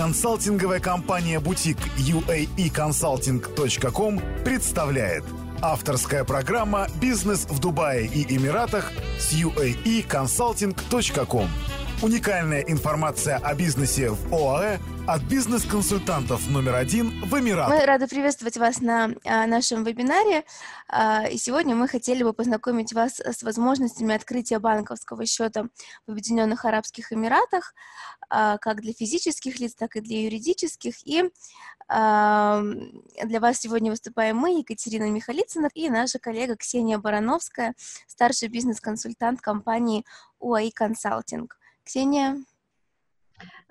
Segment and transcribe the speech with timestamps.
[0.00, 5.24] Консалтинговая компания «Бутик» uaeconsulting.com представляет.
[5.60, 11.48] Авторская программа «Бизнес в Дубае и Эмиратах» с uaeconsulting.com
[12.00, 14.78] Уникальная информация о бизнесе в ОАЭ
[15.12, 17.74] от бизнес-консультантов номер один в Эмиратах.
[17.74, 20.44] Мы рады приветствовать вас на а, нашем вебинаре.
[20.86, 25.64] А, и сегодня мы хотели бы познакомить вас с возможностями открытия банковского счета
[26.06, 27.74] в Объединенных Арабских Эмиратах,
[28.28, 31.04] а, как для физических лиц, так и для юридических.
[31.04, 31.28] И
[31.88, 37.74] для вас сегодня выступаем мы, Екатерина Михалицына, и наша коллега Ксения Барановская,
[38.06, 40.04] старший бизнес-консультант компании
[40.38, 41.58] УАИ Консалтинг.
[41.82, 42.44] Ксения.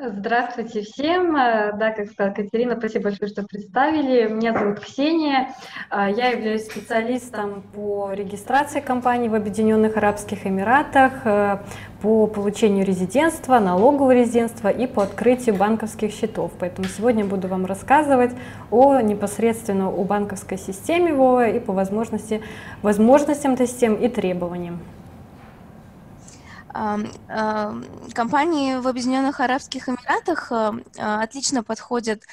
[0.01, 1.35] Здравствуйте всем.
[1.35, 4.29] Э, да, как сказала Катерина, спасибо большое, что представили.
[4.29, 5.53] Меня зовут Ксения.
[5.91, 11.57] Э, я являюсь специалистом по регистрации компаний в Объединенных Арабских Эмиратах, э,
[12.01, 16.53] по получению резидентства, налогового резидентства и по открытию банковских счетов.
[16.57, 18.31] Поэтому сегодня буду вам рассказывать
[18.71, 22.41] о непосредственно о банковской системе ВОА и по возможности,
[22.81, 24.79] возможностям этой системы и требованиям.
[28.13, 30.73] Компании в Объединенных Арабских Эмиратах а,
[31.21, 32.23] отлично подходят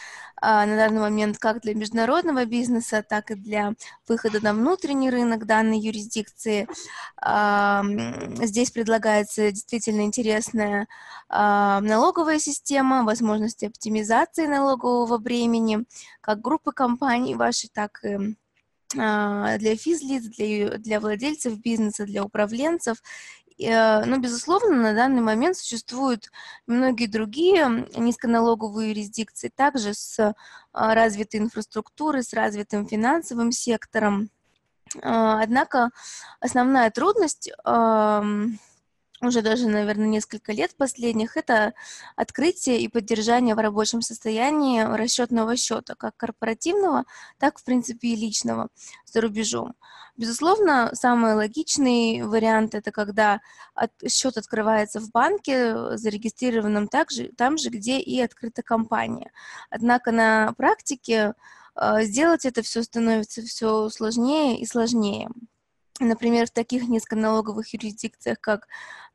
[0.41, 3.73] а, на данный момент как для международного бизнеса, так и для
[4.07, 6.69] выхода на внутренний рынок данной юрисдикции.
[8.45, 10.87] Здесь предлагается действительно интересная
[11.29, 15.85] налоговая система, возможности оптимизации налогового бремени,
[16.21, 18.37] как группы компаний вашей, так и
[18.93, 22.99] для физлиц, для, для владельцев бизнеса, для управленцев
[23.59, 26.31] но, безусловно, на данный момент существуют
[26.67, 30.35] многие другие низконалоговые юрисдикции, также с
[30.73, 34.31] а, развитой инфраструктурой, с развитым финансовым сектором.
[35.03, 35.91] А, однако
[36.41, 37.51] основная трудность
[39.27, 41.75] уже даже, наверное, несколько лет последних, это
[42.17, 47.05] открытие и поддержание в рабочем состоянии расчетного счета, как корпоративного,
[47.39, 48.69] так, в принципе, и личного
[49.05, 49.75] за рубежом.
[50.17, 53.41] Безусловно, самый логичный вариант– это когда
[53.75, 59.31] от, счет открывается в банке, зарегистрированном так же, там же, где и открыта компания.
[59.69, 61.35] Однако на практике
[61.75, 65.29] э, сделать это все становится все сложнее и сложнее.
[66.01, 68.69] Например, в таких низконалоговых юрисдикциях, как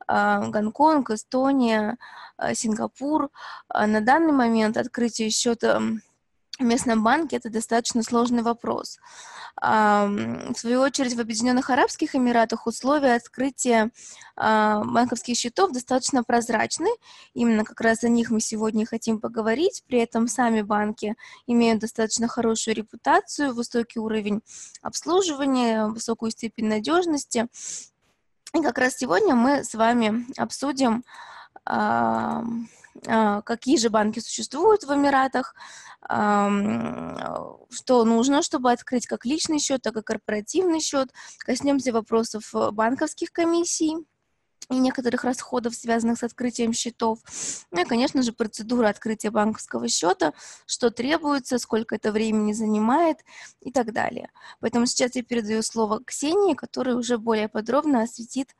[0.08, 1.96] э, Гонконг, Эстония,
[2.38, 3.30] э, Сингапур,
[3.72, 5.80] э, на данный момент открытие счета
[6.62, 8.98] в местном банке это достаточно сложный вопрос.
[9.60, 13.90] В свою очередь, в Объединенных Арабских Эмиратах условия открытия
[14.36, 16.88] банковских счетов достаточно прозрачны.
[17.34, 19.84] Именно как раз о них мы сегодня хотим поговорить.
[19.86, 21.14] При этом сами банки
[21.46, 24.40] имеют достаточно хорошую репутацию, высокий уровень
[24.80, 27.46] обслуживания, высокую степень надежности.
[28.54, 31.04] И как раз сегодня мы с вами обсудим
[31.64, 32.42] а,
[33.44, 35.54] какие же банки существуют в Эмиратах,
[36.04, 41.12] что нужно, чтобы открыть как личный счет, так и корпоративный счет.
[41.38, 43.96] Коснемся вопросов банковских комиссий
[44.70, 47.18] и некоторых расходов, связанных с открытием счетов.
[47.72, 50.32] Ну и, конечно же, процедура открытия банковского счета,
[50.66, 53.18] что требуется, сколько это времени занимает
[53.60, 54.30] и так далее.
[54.60, 58.54] Поэтому сейчас я передаю слово Ксении, которая уже более подробно осветит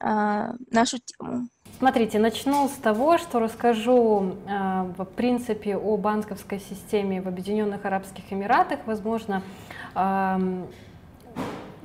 [0.00, 1.48] а, нашу тему.
[1.78, 8.24] Смотрите, начну с того, что расскажу, а, в принципе, о банковской системе в Объединенных Арабских
[8.30, 8.80] Эмиратах.
[8.86, 9.42] Возможно,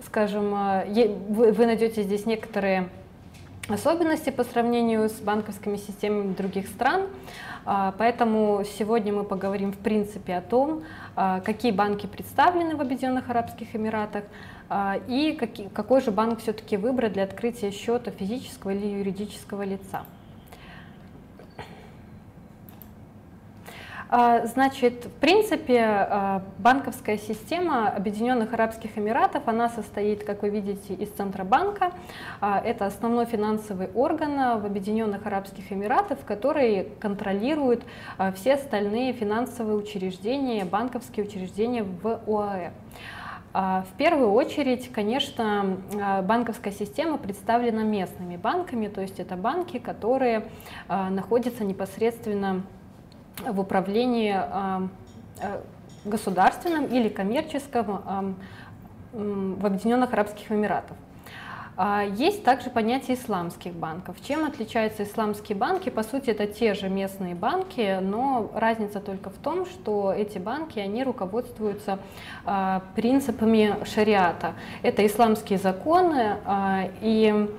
[0.06, 2.90] скажем, а, вы найдете здесь некоторые
[3.69, 7.03] особенности по сравнению с банковскими системами других стран.
[7.63, 10.81] Поэтому сегодня мы поговорим в принципе о том,
[11.16, 14.23] какие банки представлены в Объединенных Арабских Эмиратах,
[15.07, 15.37] и
[15.73, 20.05] какой же банк все-таки выбрать для открытия счета физического или юридического лица.
[24.13, 30.93] А, значит, в принципе, а, банковская система Объединенных Арабских Эмиратов, она состоит, как вы видите,
[30.93, 31.93] из Центробанка.
[32.41, 37.83] Это основной финансовый орган в Объединенных Арабских Эмиратах, который контролирует
[38.35, 42.72] все остальные финансовые учреждения, банковские учреждения в ОАЭ.
[43.53, 49.77] А, в первую очередь, конечно, а, банковская система представлена местными банками, то есть это банки,
[49.77, 50.45] которые
[50.87, 52.63] а, находятся непосредственно
[53.45, 54.35] в управлении
[56.03, 58.35] государственном или коммерческом
[59.13, 60.97] в Объединенных Арабских Эмиратах.
[61.78, 64.18] А, есть также понятие исламских банков.
[64.26, 65.90] Чем отличаются исламские банки?
[65.90, 70.79] По сути, это те же местные банки, но разница только в том, что эти банки,
[70.79, 72.00] они руководствуются
[72.46, 74.53] а, принципами шариата.
[74.84, 77.50] Это исламские законы, а, и,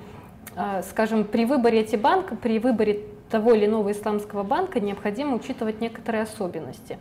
[0.83, 3.01] скажем, при выборе этих банков, при выборе
[3.33, 6.99] того или иного исламского банка необходимо учитывать некоторые особенности.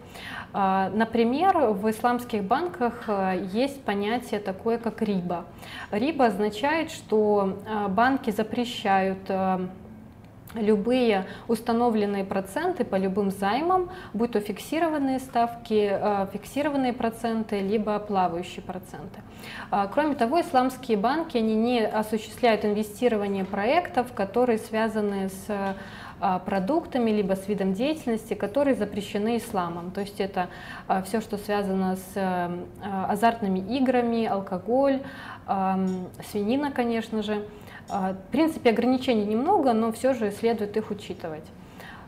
[0.55, 5.47] А, например, в исламских банках э, есть понятие такое, как риба.
[5.91, 9.67] Риба означает, что э, банки запрещают э,
[10.55, 15.99] любые установленные проценты по любым займам, будь то фиксированные ставки,
[16.33, 19.21] фиксированные проценты, либо плавающие проценты.
[19.71, 25.77] А, кроме того, исламские банки они не осуществляют инвестирование проектов, которые связаны с
[26.21, 29.91] а, продуктами, либо с видом деятельности, которые запрещены исламом.
[29.91, 30.49] То есть это
[30.87, 32.51] а, все, что связано с
[33.09, 35.03] азартными играми, алкоголь,
[36.31, 37.45] свинина, конечно же.
[37.89, 41.45] В принципе, ограничений немного, но все же следует их учитывать.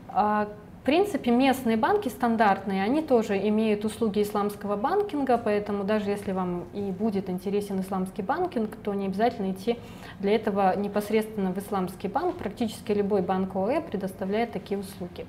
[0.09, 0.49] В
[0.85, 6.91] принципе, местные банки стандартные, они тоже имеют услуги исламского банкинга, поэтому даже если вам и
[6.91, 9.79] будет интересен исламский банкинг, то не обязательно идти
[10.21, 12.37] для этого непосредственно в исламский банк.
[12.37, 15.27] Практически любой банк ОЭ предоставляет такие услуги.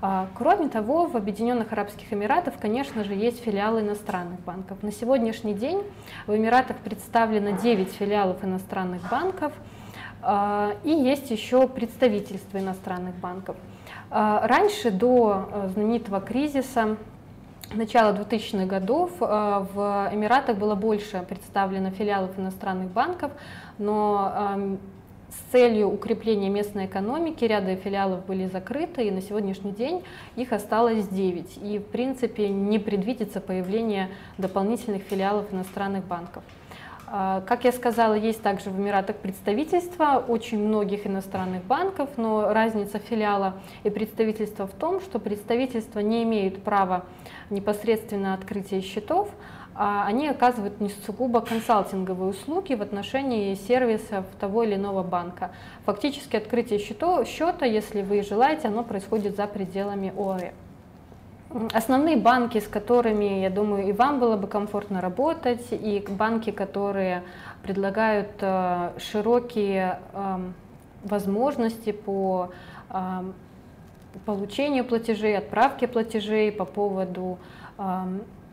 [0.00, 4.80] А, кроме того, в Объединенных Арабских Эмиратах, конечно же, есть филиалы иностранных банков.
[4.82, 5.82] На сегодняшний день
[6.28, 9.52] в Эмиратах представлено 9 филиалов иностранных банков,
[10.22, 13.56] а, и есть еще представительства иностранных банков.
[14.10, 16.96] А, раньше, до э, знаменитого кризиса,
[17.74, 19.24] начала 2000-х годов э,
[19.74, 23.32] в Эмиратах было больше представлено филиалов иностранных банков,
[23.78, 24.78] но эм,
[25.30, 30.02] с целью укрепления местной экономики ряда филиалов были закрыты, и на сегодняшний день
[30.36, 31.58] их осталось 9.
[31.62, 34.08] И, в принципе, не предвидится появление
[34.38, 36.42] дополнительных филиалов иностранных банков.
[37.10, 42.98] А, как я сказала, есть также в Эмиратах представительства очень многих иностранных банков, но разница
[42.98, 47.04] филиала и представительства в том, что представительства не имеют права
[47.48, 49.30] непосредственно открытия счетов,
[49.78, 55.52] они оказывают не сугубо консалтинговые услуги в отношении сервисов того или иного банка.
[55.86, 60.52] Фактически открытие счета, если вы желаете, оно происходит за пределами ОАЭ.
[61.72, 67.22] Основные банки, с которыми, я думаю, и вам было бы комфортно работать, и банки, которые
[67.62, 70.54] предлагают э, широкие эм,
[71.04, 72.50] возможности по
[72.90, 73.32] эм,
[74.26, 77.38] получению платежей, отправке платежей, по поводу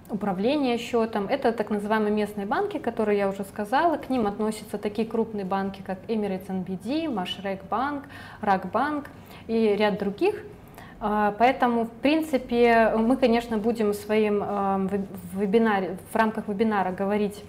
[0.10, 1.28] управления счетом.
[1.28, 3.98] Это так называемые местные банки, которые я уже сказала.
[3.98, 8.04] К ним относятся такие крупные банки, как Emirates NBD, Машрек Банк,
[8.42, 9.10] Рак Банк
[9.48, 10.36] и ряд других–
[11.00, 14.88] а, поэтому, в принципе, мы, конечно, будем в своем а,
[15.34, 17.44] вебинаре, в рамках вебинара говорить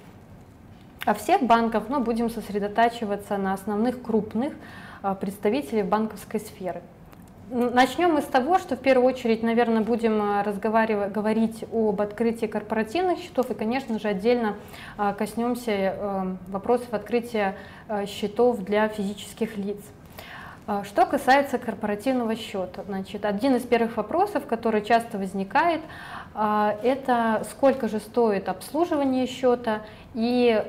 [1.05, 4.53] о всех банках, но будем сосредотачиваться на основных крупных
[5.03, 6.83] а, представителей банковской сферы.
[7.49, 13.21] Начнем мы с того, что в первую очередь, наверное, будем разговаривать, говорить об открытии корпоративных
[13.21, 14.57] счетов и, конечно же, отдельно
[15.17, 17.55] коснемся вопросов открытия
[18.09, 19.79] счетов для физических лиц.
[20.83, 25.83] Что касается корпоративного счета, значит, один из первых вопросов, который часто возникает,
[26.35, 29.83] это сколько же стоит обслуживание счета
[30.15, 30.65] и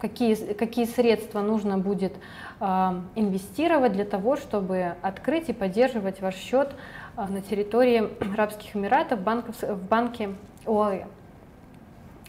[0.00, 2.12] какие, какие средства нужно будет
[2.60, 6.74] инвестировать для того, чтобы открыть и поддерживать ваш счет
[7.16, 10.30] на территории Арабских Эмиратов в банке
[10.66, 11.04] ОАЭ.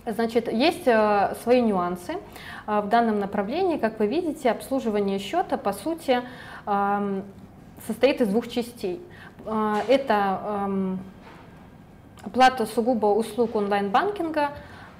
[0.05, 2.15] Значит, есть свои нюансы
[2.65, 3.77] в данном направлении.
[3.77, 6.21] Как вы видите, обслуживание счета, по сути,
[7.85, 9.01] состоит из двух частей.
[9.45, 10.67] Это
[12.23, 14.51] оплата сугубо услуг онлайн-банкинга.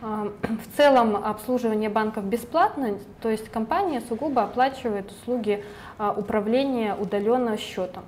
[0.02, 5.64] В целом обслуживание банков бесплатно, то есть компания сугубо оплачивает услуги
[5.98, 8.04] а, управления удаленно счетом.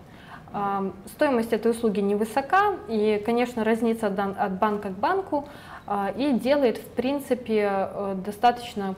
[1.08, 5.48] Стоимость этой услуги невысока и, конечно, разнится от банка к банку
[5.86, 8.96] а, и делает, в принципе, э, достаточно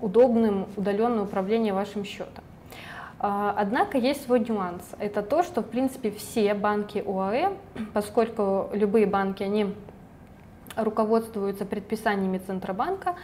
[0.00, 2.42] удобным удаленное управление вашим счетом.
[3.18, 4.82] А, однако есть свой нюанс.
[4.98, 7.52] Это то, что в принципе все банки ОАЭ,
[7.92, 9.74] поскольку любые банки, они
[10.76, 13.14] руководствуются предписаниями Центробанка,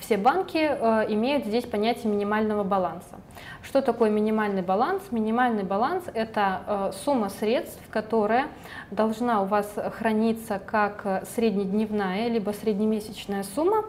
[0.00, 3.20] все банки э, имеют здесь понятие минимального баланса.
[3.62, 5.02] Что такое минимальный баланс?
[5.12, 8.48] Минимальный баланс– это э, сумма средств, которая
[8.90, 13.84] должна у вас храниться как среднедневная либо среднемесячная сумма,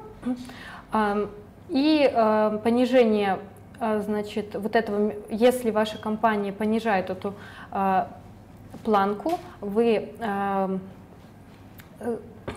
[1.70, 3.40] и э, понижение
[3.80, 7.34] значит, вот этого, если ваша компания понижает эту
[8.84, 10.78] планку, вы а, э,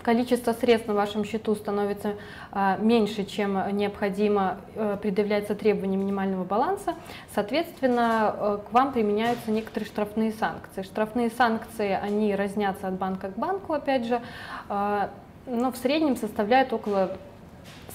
[0.03, 2.15] количество средств на вашем счету становится
[2.51, 6.95] а, меньше, чем необходимо а, предъявляется требование минимального баланса,
[7.33, 10.83] соответственно, а, к вам применяются некоторые штрафные санкции.
[10.83, 14.21] Штрафные санкции, они разнятся от банка к банку, опять же,
[14.67, 15.09] а,
[15.45, 17.17] но в среднем составляют около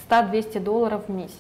[0.09, 1.39] 100-200 долларов в месяц.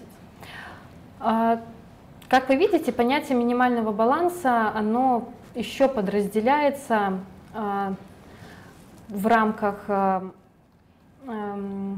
[1.18, 7.20] как вы видите, понятие минимального баланса, оно еще подразделяется
[7.54, 7.94] э,
[9.14, 10.20] в рамках, э,
[11.28, 11.94] э,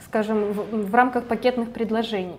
[0.00, 2.36] скажем, в, в рамках пакетных предложений.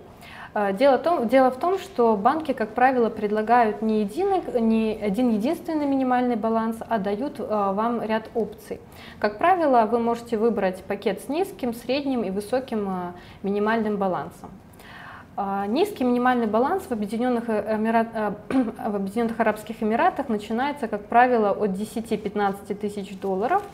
[0.54, 5.30] Э, дело, том, дело в том, что банки, как правило, предлагают не, единый, не один
[5.30, 8.82] единственный минимальный баланс, а дают э, вам ряд опций.
[9.20, 14.52] Как правило, вы можете выбрать пакет с низким, средним и высоким минимальным балансом.
[15.68, 18.08] Низкий минимальный баланс в Объединенных, Эмират,
[18.50, 23.62] в Объединенных Арабских Эмиратах начинается, как правило, от 10-15 тысяч долларов–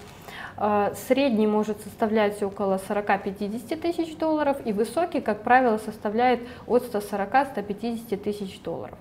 [0.63, 8.17] а, средний может составлять около 40-50 тысяч долларов и высокий, как правило, составляет от 140-150
[8.17, 8.97] тысяч долларов.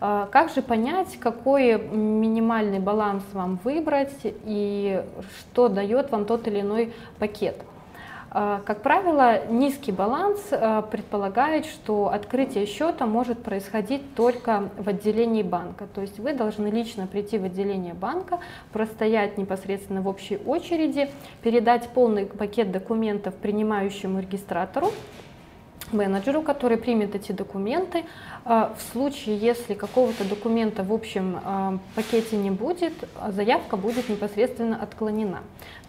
[0.00, 5.02] А, как же понять, какой минимальный баланс вам выбрать и
[5.38, 7.56] что дает вам тот или иной пакет?
[8.32, 15.42] А, как правило, низкий баланс а, предполагает, что открытие счета может происходить только в отделении
[15.42, 15.88] банка.
[15.92, 18.38] То есть вы должны лично прийти в отделение банка,
[18.72, 21.10] простоять непосредственно в общей очереди,
[21.42, 24.92] передать полный пакет документов принимающему регистратору,
[25.92, 28.04] менеджеру, который примет эти документы.
[28.44, 32.92] А, в случае, если какого-то документа в общем а, пакете не будет,
[33.28, 35.40] заявка будет непосредственно отклонена.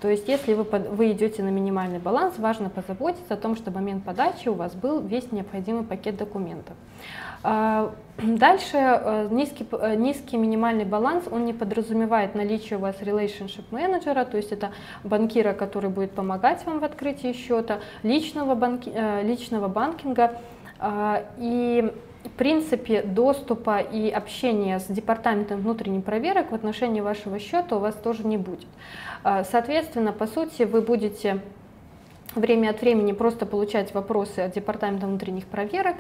[0.02, 4.04] То есть, если вы, вы идете на минимальный баланс, важно позаботиться о том, что момент
[4.04, 6.76] подачи у вас был весь необходимый пакет документов.
[7.44, 13.64] А, дальше э, низкий, э, низкий минимальный баланс, он не подразумевает наличие у вас relationship
[13.72, 14.72] менеджера, то есть это
[15.04, 20.40] банкира, который будет помогать вам в открытии счета, личного, банки, э, личного банкинга.
[20.80, 21.92] А, и
[22.24, 27.96] в принципе доступа и общения с департаментом внутренних проверок в отношении вашего счета у вас
[27.96, 28.68] тоже не будет.
[29.24, 31.40] А, соответственно, по сути, вы будете
[32.36, 35.98] время от времени просто получать вопросы от департамента внутренних проверок,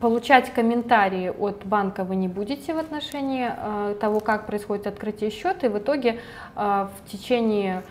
[0.00, 5.66] Получать комментарии от банка вы не будете в отношении э, того, как происходит открытие счета,
[5.66, 6.20] и в итоге
[6.54, 7.82] э, в течение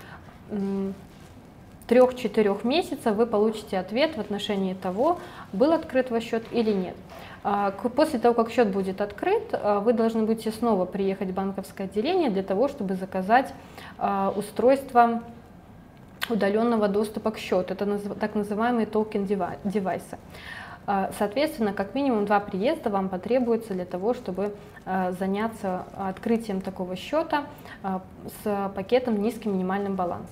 [1.87, 5.19] трех-четырех месяцев вы получите ответ в отношении того,
[5.51, 6.95] был открыт ваш счет или нет.
[7.43, 11.87] Э, после того, как счет будет открыт, э, вы должны будете снова приехать в банковское
[11.87, 13.53] отделение для того, чтобы заказать
[13.97, 15.23] э, устройство
[16.29, 17.73] удаленного доступа к счету.
[17.73, 20.13] Это так называемые токен-девайсы.
[20.13, 20.17] А,
[20.87, 27.43] соответственно, как минимум два приезда вам потребуется для того, чтобы а, заняться открытием такого счета
[27.83, 28.01] а,
[28.43, 30.27] с пакетом низким минимальным балансом.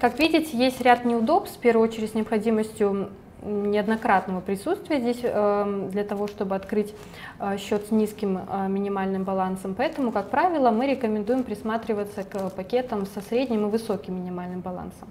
[0.00, 3.10] Как видите, есть ряд неудобств, в первую очередь с необходимостью
[3.44, 6.94] неоднократного присутствия здесь эм, для того, чтобы открыть
[7.38, 9.74] э, счет с низким э, минимальным балансом.
[9.74, 15.08] Поэтому, как правило, мы рекомендуем присматриваться к пакетам со средним и высоким минимальным балансом.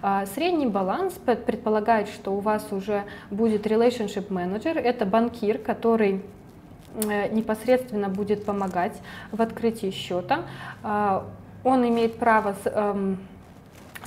[0.00, 6.22] А, средний баланс предполагает, что у вас уже будет relationship manager, это банкир, который
[6.94, 8.96] э, непосредственно будет помогать
[9.32, 10.44] в открытии счета.
[11.64, 13.18] Он имеет право эм,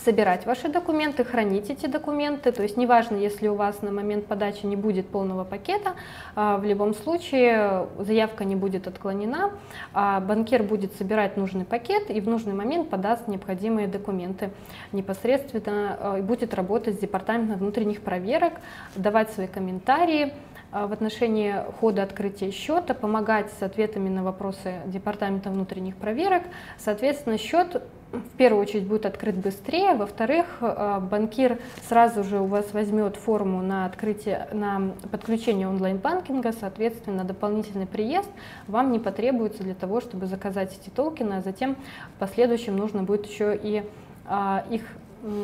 [0.06, 2.52] собирать ваши документы, хранить эти документы.
[2.52, 5.94] То есть неважно, если у вас на момент подачи не будет полного пакета,
[6.36, 9.52] а, в любом случае заявка не будет отклонена,
[9.94, 14.52] а банкир будет собирать нужный пакет и в нужный момент подаст необходимые документы
[14.92, 18.54] непосредственно а, и будет работать с департаментом внутренних проверок,
[18.96, 20.34] давать свои комментарии,
[20.72, 26.44] в отношении хода открытия счета, помогать с ответами на вопросы Департамента внутренних проверок.
[26.78, 27.82] Соответственно, счет
[28.12, 33.62] в первую очередь будет открыт быстрее, во-вторых, э, банкир сразу же у вас возьмет форму
[33.62, 38.30] на открытие, на подключение онлайн-банкинга, соответственно, дополнительный приезд
[38.68, 41.76] вам не потребуется для того, чтобы заказать эти токены, а затем
[42.16, 43.84] в последующем нужно будет еще и
[44.28, 44.84] а, их,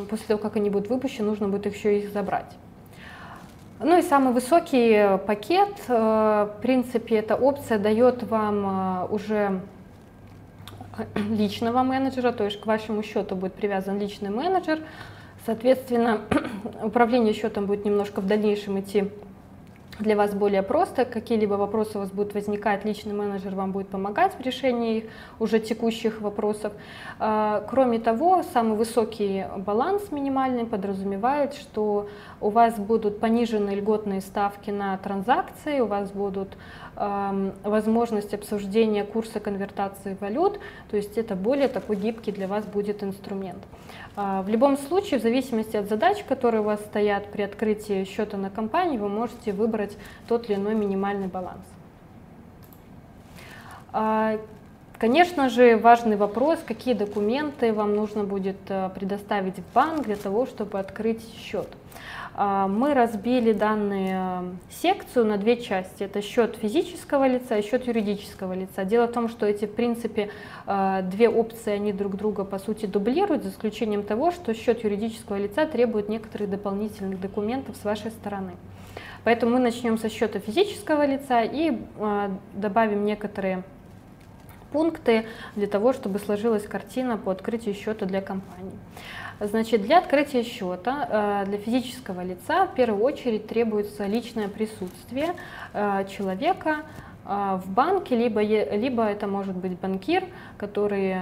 [0.09, 2.57] после того, как они будут выпущены, нужно будет еще их забрать.
[3.83, 5.93] Ну и самый высокий пакет, э,
[6.55, 9.61] в принципе, эта опция дает вам э, уже
[11.15, 14.81] личного менеджера, то есть к вашему счету будет привязан личный менеджер.
[15.47, 16.21] Соответственно,
[16.83, 19.09] управление счетом будет немножко в дальнейшем идти
[20.01, 21.05] для вас более просто.
[21.05, 26.21] Какие-либо вопросы у вас будут возникать, личный менеджер вам будет помогать в решении уже текущих
[26.21, 26.73] вопросов.
[27.19, 34.71] А, кроме того, самый высокий баланс минимальный подразумевает, что у вас будут понижены льготные ставки
[34.71, 36.49] на транзакции, у вас будут
[36.95, 43.63] возможность обсуждения курса конвертации валют, то есть это более такой гибкий для вас будет инструмент.
[44.15, 48.37] А, в любом случае, в зависимости от задач, которые у вас стоят при открытии счета
[48.37, 51.63] на компании, вы можете выбрать тот или иной минимальный баланс.
[53.93, 54.37] А,
[54.97, 60.45] конечно же, важный вопрос, какие документы вам нужно будет э, предоставить в банк для того,
[60.45, 61.67] чтобы открыть счет.
[62.43, 66.01] А, мы разбили данную секцию на две части.
[66.01, 68.83] Это счет физического лица и счет юридического лица.
[68.83, 70.31] Дело в том, что эти, в принципе,
[70.65, 75.37] а, две опции, они друг друга, по сути, дублируют, за исключением того, что счет юридического
[75.37, 78.53] лица требует некоторых дополнительных документов с вашей стороны.
[79.23, 83.61] Поэтому мы начнем со счета физического лица и а, добавим некоторые
[84.71, 88.79] пункты для того, чтобы сложилась картина по открытию счета для компании.
[89.43, 95.33] Значит, для открытия счета э, для физического лица в первую очередь требуется личное присутствие
[95.73, 96.81] э, человека,
[97.25, 100.25] э, в банке, либо, либо это может быть банкир,
[100.59, 101.15] который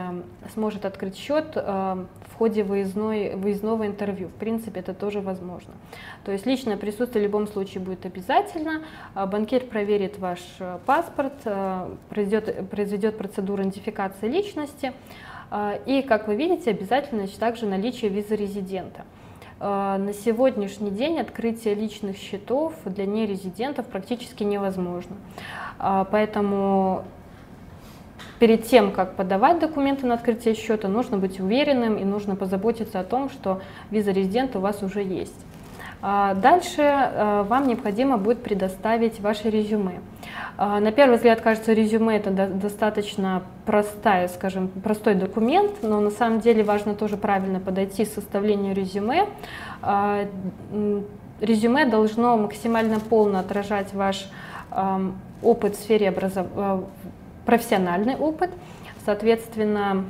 [0.53, 2.07] сможет открыть счет в
[2.37, 4.27] ходе выездной, выездного интервью.
[4.27, 5.71] В принципе, это тоже возможно.
[6.25, 8.81] То есть личное присутствие в любом случае будет обязательно.
[9.15, 10.39] Банкир проверит ваш
[10.85, 11.33] паспорт,
[12.09, 14.93] произведет, произведет процедуру идентификации личности,
[15.85, 19.05] и, как вы видите, обязательно также наличие визы резидента.
[19.61, 25.17] А, на сегодняшний день открытие личных счетов для нерезидентов практически невозможно.
[25.77, 27.03] А, поэтому
[28.39, 33.03] перед тем, как подавать документы на открытие счета, нужно быть уверенным и нужно позаботиться о
[33.03, 35.45] том, что виза резидента у вас уже есть.
[36.01, 39.99] А, дальше а, вам необходимо будет предоставить ваше резюме.
[40.57, 46.39] А, на первый взгляд кажется, резюме это достаточно простая, скажем, простой документ, но на самом
[46.39, 49.27] деле важно тоже правильно подойти к составлению резюме.
[51.41, 54.29] Резюме должно максимально полно отражать ваш
[55.41, 56.83] опыт в сфере образования,
[57.45, 58.49] профессиональный опыт.
[59.05, 60.03] Соответственно,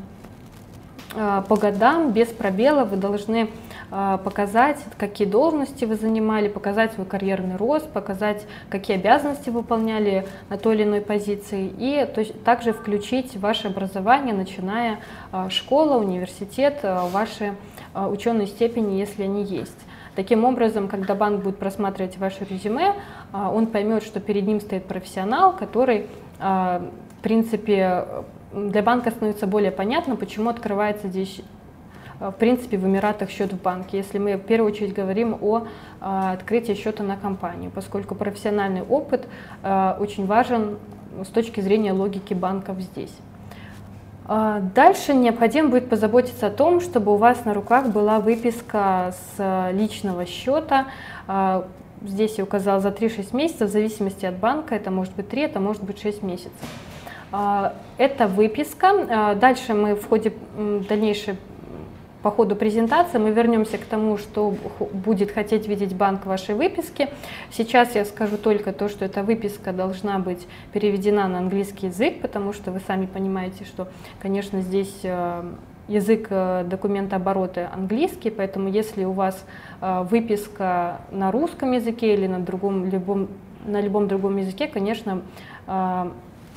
[1.13, 3.49] по годам без пробела вы должны
[3.89, 10.75] показать, какие должности вы занимали, показать свой карьерный рост, показать, какие обязанности выполняли на той
[10.75, 12.07] или иной позиции, и
[12.45, 14.99] также включить ваше образование, начиная
[15.31, 17.55] а, школа, университет, а, ваши
[17.95, 19.77] ученые степени, если они есть.
[20.15, 22.93] Таким образом, когда банк будет просматривать ваше резюме,
[23.33, 26.05] он поймет, что перед ним стоит профессионал, который,
[26.39, 26.91] в
[27.23, 28.05] принципе,
[28.53, 31.41] для банка становится более понятно, почему открывается здесь
[32.19, 35.67] в принципе, в Эмиратах счет в банке, если мы в первую очередь говорим о
[36.01, 39.27] а, открытии счета на компанию, поскольку профессиональный опыт
[39.63, 40.77] а, очень важен
[41.23, 43.13] с точки зрения логики банков здесь.
[44.75, 50.27] Дальше необходимо будет позаботиться о том, чтобы у вас на руках была выписка с личного
[50.27, 50.85] счета.
[52.03, 55.59] Здесь я указала за 3-6 месяцев, в зависимости от банка, это может быть 3, это
[55.59, 56.51] может быть 6 месяцев.
[57.97, 59.35] Это выписка.
[59.41, 60.31] Дальше мы в ходе
[60.87, 61.35] дальнейшей
[62.21, 64.53] по ходу презентации мы вернемся к тому, что
[64.91, 67.07] будет хотеть видеть банк вашей выписки.
[67.51, 72.53] Сейчас я скажу только то, что эта выписка должна быть переведена на английский язык, потому
[72.53, 73.87] что вы сами понимаете, что,
[74.21, 75.43] конечно, здесь э,
[75.87, 79.45] язык э, документа оборота английский, поэтому если у вас
[79.79, 83.29] э, выписка на русском языке или на, другом, любом,
[83.65, 85.21] на любом другом языке, конечно,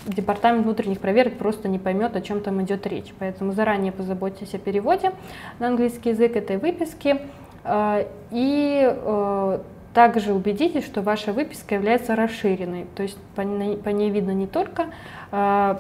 [0.06, 3.12] департамент внутренних проверок просто не поймет, о чем там идет речь.
[3.18, 5.12] Поэтому заранее позаботьтесь о переводе
[5.58, 7.20] на английский язык этой выписки.
[7.64, 9.58] Э, и э,
[9.94, 14.86] также убедитесь, что ваша выписка является расширенной, то есть по ней, видно не только
[15.30, 15.76] э,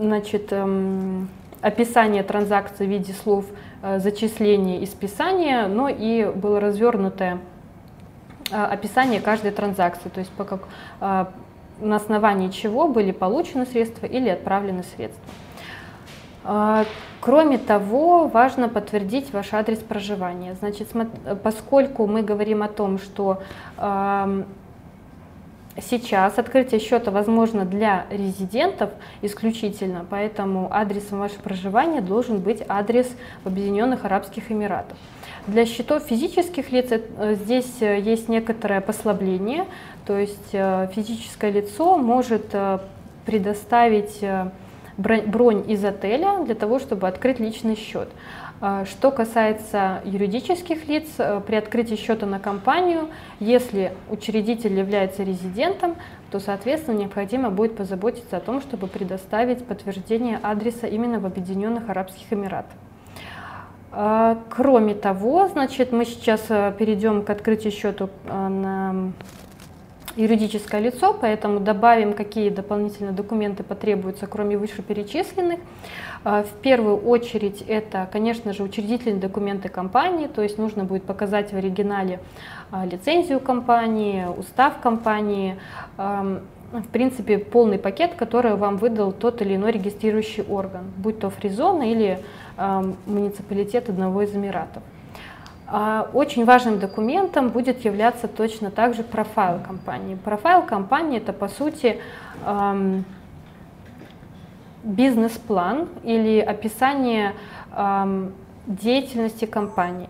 [0.00, 1.28] значит, эм,
[1.60, 3.44] описание транзакции в виде слов
[3.98, 7.38] зачисления и списания, но и было развернутое
[8.50, 10.66] описание каждой транзакции, то есть по как,
[11.80, 15.22] на основании чего были получены средства или отправлены средства.
[16.44, 16.84] А,
[17.20, 20.54] кроме того, важно подтвердить ваш адрес проживания.
[20.54, 20.88] Значит,
[21.42, 23.42] поскольку мы говорим о том, что
[25.82, 28.90] сейчас открытие счета возможно для резидентов
[29.22, 33.08] исключительно, поэтому адресом вашего проживания должен быть адрес
[33.44, 34.96] в Объединенных Арабских Эмиратах.
[35.46, 39.66] Для счетов физических лиц э, здесь э, есть некоторое послабление,
[40.06, 42.54] то есть э, физическое лицо может
[43.24, 44.24] предоставить
[44.96, 48.08] бронь из отеля для того, чтобы открыть личный счет.
[48.84, 51.08] Что касается юридических лиц,
[51.46, 53.08] при открытии счета на компанию,
[53.40, 55.96] если учредитель является резидентом,
[56.30, 62.32] то, соответственно, необходимо будет позаботиться о том, чтобы предоставить подтверждение адреса именно в Объединенных Арабских
[62.32, 62.76] Эмиратах.
[63.92, 69.12] А, кроме того, значит, мы сейчас э, перейдем к открытию счета э, на
[70.16, 75.60] юридическое лицо, поэтому добавим, какие дополнительные документы потребуются, кроме вышеперечисленных.
[76.24, 81.52] А, в первую очередь это, конечно же, учредительные документы компании, то есть нужно будет показать
[81.52, 82.20] в оригинале
[82.70, 85.56] а, лицензию компании, устав компании,
[85.96, 91.90] в принципе, полный пакет, который вам выдал тот или иной регистрирующий орган, будь то фризона
[91.90, 92.18] или
[93.06, 94.82] муниципалитет одного из Эмиратов.
[95.68, 100.14] А очень важным документом будет являться точно так же профайл компании.
[100.14, 102.00] Профайл компании это по сути
[102.44, 103.04] эм,
[104.84, 107.34] бизнес-план или описание
[107.76, 108.32] эм,
[108.66, 110.08] деятельности компании.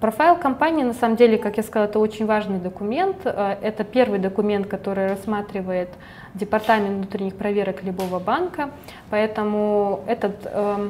[0.00, 3.16] Профайл компании, на самом деле, как я сказала, это очень важный документ.
[3.24, 5.88] Э, это первый документ, который рассматривает
[6.34, 8.70] департамент внутренних проверок любого банка.
[9.10, 10.88] Поэтому этот э,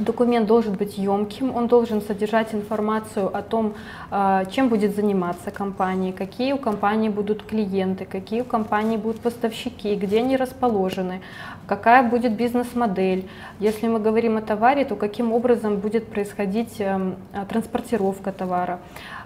[0.00, 3.74] Документ должен быть емким, он должен содержать информацию о том,
[4.10, 9.94] а, чем будет заниматься компания, какие у компании будут клиенты, какие у компании будут поставщики,
[9.94, 11.20] где они расположены,
[11.68, 13.28] какая будет бизнес-модель.
[13.60, 17.14] Если мы говорим о товаре, то каким образом будет происходить эм,
[17.48, 18.80] транспортировка товара.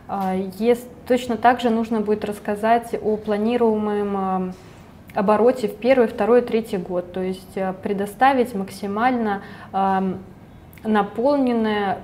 [0.07, 0.35] А,
[1.07, 4.52] точно так же нужно будет рассказать о планируемом
[5.14, 9.42] обороте в первый, второй, третий год, то есть э, предоставить максимально
[10.88, 11.98] наполненная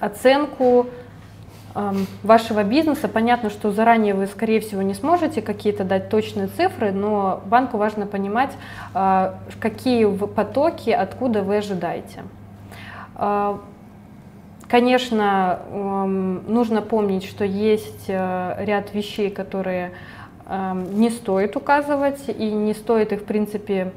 [0.00, 0.86] оценку
[2.24, 3.08] вашего бизнеса.
[3.08, 8.06] Понятно, что заранее вы, скорее всего, не сможете какие-то дать точные цифры, но банку важно
[8.06, 8.50] понимать,
[8.92, 12.24] а, какие потоки, откуда вы ожидаете.
[13.14, 13.60] А,
[14.68, 19.92] конечно, нужно помнить, что есть э, ряд вещей, которые
[20.48, 23.92] не стоит указывать, и не стоит их, в принципе,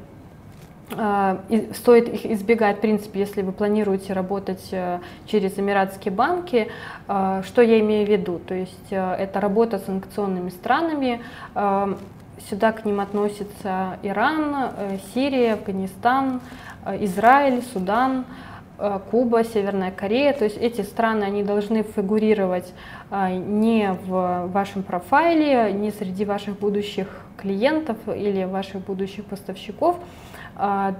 [1.74, 6.68] стоит их избегать, в принципе, если вы планируете работать э, через эмиратские банки.
[7.08, 8.38] А, что я имею в виду?
[8.38, 11.22] То есть э, это работа с санкционными странами.
[11.54, 11.96] А,
[12.50, 16.40] сюда к ним относятся Иран, э, Сирия, Афганистан,
[17.00, 18.26] Израиль, Судан,
[19.10, 20.32] Куба, Северная Корея.
[20.32, 22.72] То есть эти страны, они должны фигурировать
[23.10, 29.96] не в вашем профайле, не среди ваших будущих клиентов или ваших будущих поставщиков.
[30.56, 30.94] А,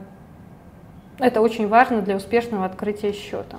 [1.19, 3.59] это очень важно для успешного открытия счета.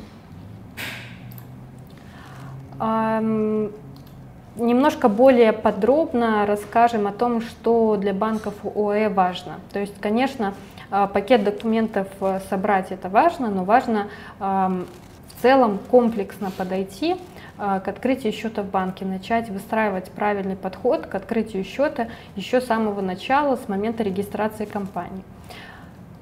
[4.58, 9.56] Немножко более подробно расскажем о том, что для банков ОЭ важно.
[9.74, 10.54] То есть, конечно,
[10.90, 14.08] пакет документов э, собрать это важно, но важно
[14.40, 17.16] в целом комплексно подойти
[17.58, 22.66] а, к открытию счета в банке, начать выстраивать правильный подход к открытию счета еще с
[22.66, 25.24] самого начала, с момента регистрации компании.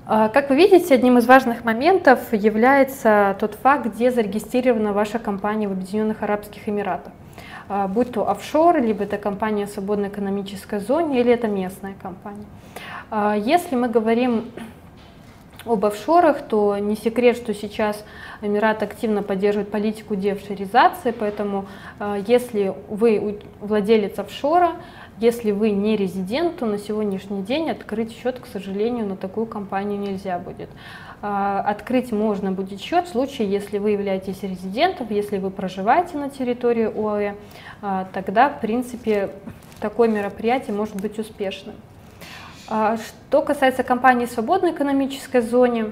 [0.05, 5.67] А, как вы видите, одним из важных моментов является тот факт, где зарегистрирована ваша компания
[5.67, 7.13] в Объединенных Арабских Эмиратах.
[7.67, 12.45] А, будь то офшор, либо это компания в свободной экономической зоне, или это местная компания.
[13.15, 14.45] А, если мы говорим
[15.65, 18.03] об офшорах, то не секрет, что сейчас
[18.41, 21.67] Эмират активно поддерживает политику деофшоризации, поэтому
[22.27, 24.71] если вы владелец офшора,
[25.19, 29.99] если вы не резидент, то на сегодняшний день открыть счет, к сожалению, на такую компанию
[29.99, 30.69] нельзя будет.
[31.21, 36.31] А, открыть можно будет счет в случае, если вы являетесь резидентом, если вы проживаете на
[36.31, 37.35] территории ОАЭ,
[37.83, 39.29] а, тогда, в принципе,
[39.79, 41.75] такое мероприятие может быть успешным.
[42.75, 45.91] А, что касается компании в свободной экономической зоне,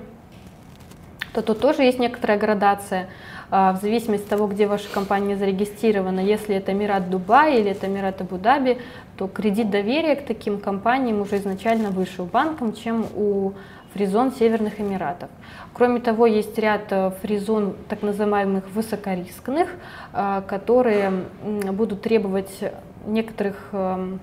[1.31, 3.07] то тут тоже есть некоторая градация.
[3.51, 6.21] А, в зависимости от того, где ваша компания зарегистрирована.
[6.21, 8.79] Если это Эмират Дубай или это Эмират Абу-Даби,
[9.15, 13.53] то кредит доверия к таким компаниям уже изначально выше у банкам, чем у
[13.93, 15.29] фризон Северных Эмиратов.
[15.73, 19.69] Кроме того, есть ряд э, фризон так называемых высокорискных,
[20.13, 22.49] э, которые будут требовать
[23.05, 24.19] некоторых эм,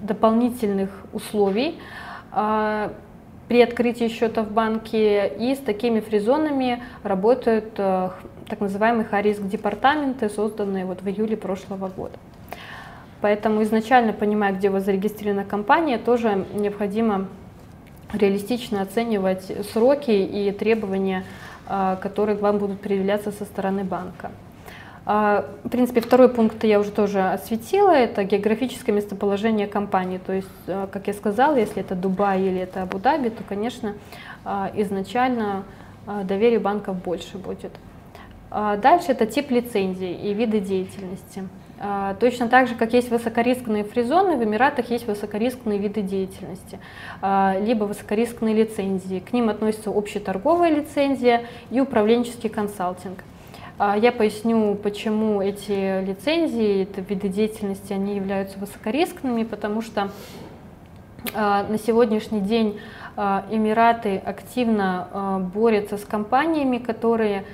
[0.00, 1.78] дополнительных условий
[2.32, 2.92] а,
[3.48, 8.10] при открытии счета в банке, и с такими фризонами работают э,
[8.46, 12.18] так называемые хариск департаменты, созданные вот в июле прошлого года.
[13.22, 17.28] Поэтому изначально, понимая, где у вас зарегистрирована компания, тоже необходимо
[18.12, 21.24] реалистично оценивать сроки и требования,
[21.66, 24.30] э, которые к вам будут предъявляться со стороны банка.
[25.10, 30.18] А, в принципе, второй пункт я уже тоже осветила, это географическое местоположение компании.
[30.18, 33.94] То есть, э, как я сказала, если это Дубай или это Абу-Даби, то, конечно,
[34.44, 35.64] а, изначально
[36.06, 37.72] а, доверие банков больше будет.
[38.50, 41.46] Дальше это тип лицензии и виды деятельности.
[42.18, 46.78] Точно так же, как есть высокорискные фризоны, в Эмиратах есть высокорискные виды деятельности,
[47.60, 49.18] либо высокорискные лицензии.
[49.18, 53.18] К ним относятся общеторговая лицензия и управленческий консалтинг.
[53.80, 60.10] А, я поясню, почему эти лицензии, это виды деятельности, они являются высокорискными, потому что
[61.32, 62.80] а, на сегодняшний день
[63.16, 67.44] а, Эмираты активно борются с компаниями, которые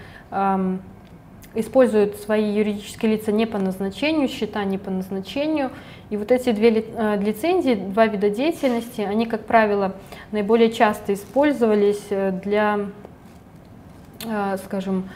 [1.54, 5.70] используют свои юридические лица не по назначению, счета не по назначению.
[6.10, 9.94] И вот эти две лицензии, два вида деятельности, они, как правило,
[10.32, 12.86] наиболее часто использовались э, для,
[14.64, 15.08] скажем,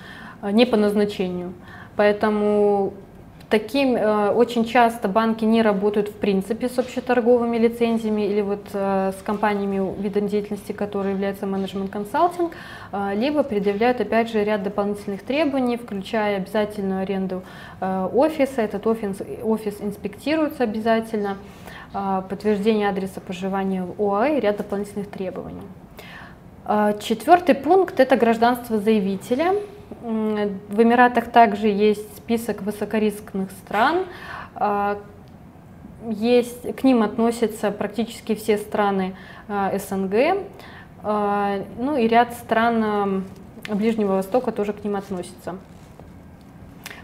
[0.42, 1.52] не по назначению.
[1.96, 2.92] Поэтому
[3.48, 9.12] Таким э, очень часто банки не работают в принципе с общеторговыми лицензиями или вот э,
[9.18, 12.52] с компаниями видом деятельности, которые являются менеджмент консалтинг,
[12.92, 17.42] э, либо предъявляют опять же ряд дополнительных требований, включая обязательную аренду
[17.80, 18.60] э, офиса.
[18.60, 21.38] Этот офис, офис инспектируется обязательно,
[21.94, 25.62] э, подтверждение адреса проживания в ОАЭ и ряд дополнительных требований.
[26.66, 29.54] Э, четвертый пункт– это гражданство заявителя.
[30.00, 34.04] В Эмиратах также есть список высокорискных стран.
[34.54, 34.98] А,
[36.08, 39.16] есть, к ним относятся практически все страны
[39.48, 40.44] а, СНГ,
[41.02, 43.24] а, ну и ряд стран
[43.68, 45.56] Ближнего Востока тоже к ним относятся.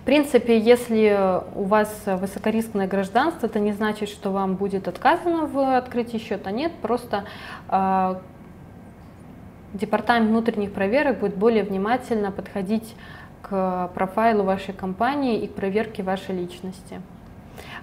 [0.02, 5.76] В принципе, если у вас высокорискное гражданство, это не значит, что вам будет отказано в
[5.78, 6.50] открытии счета.
[6.50, 7.24] Нет, просто
[9.74, 12.94] департамент внутренних проверок будет более внимательно подходить
[13.42, 17.02] к профайлу вашей компании и к проверке вашей личности.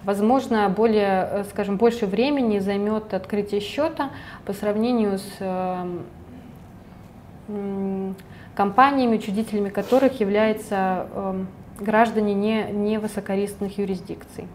[0.04, 4.10] Возможно, более, э, скажем, больше времени займет открытие счета
[4.46, 5.38] по сравнению с
[7.48, 8.16] эм,
[8.56, 11.48] компаниями, учредителями которых являются эм,
[11.80, 14.48] граждане не, не высокорискных юрисдикций.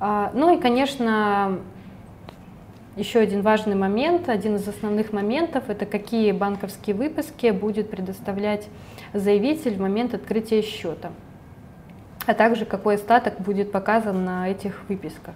[0.00, 1.58] А, ну и, конечно,
[2.96, 8.68] еще один важный момент, один из основных моментов, это какие банковские выписки будет предоставлять
[9.12, 11.12] заявитель в момент открытия счета,
[12.26, 15.34] а также какой остаток будет показан на этих выписках.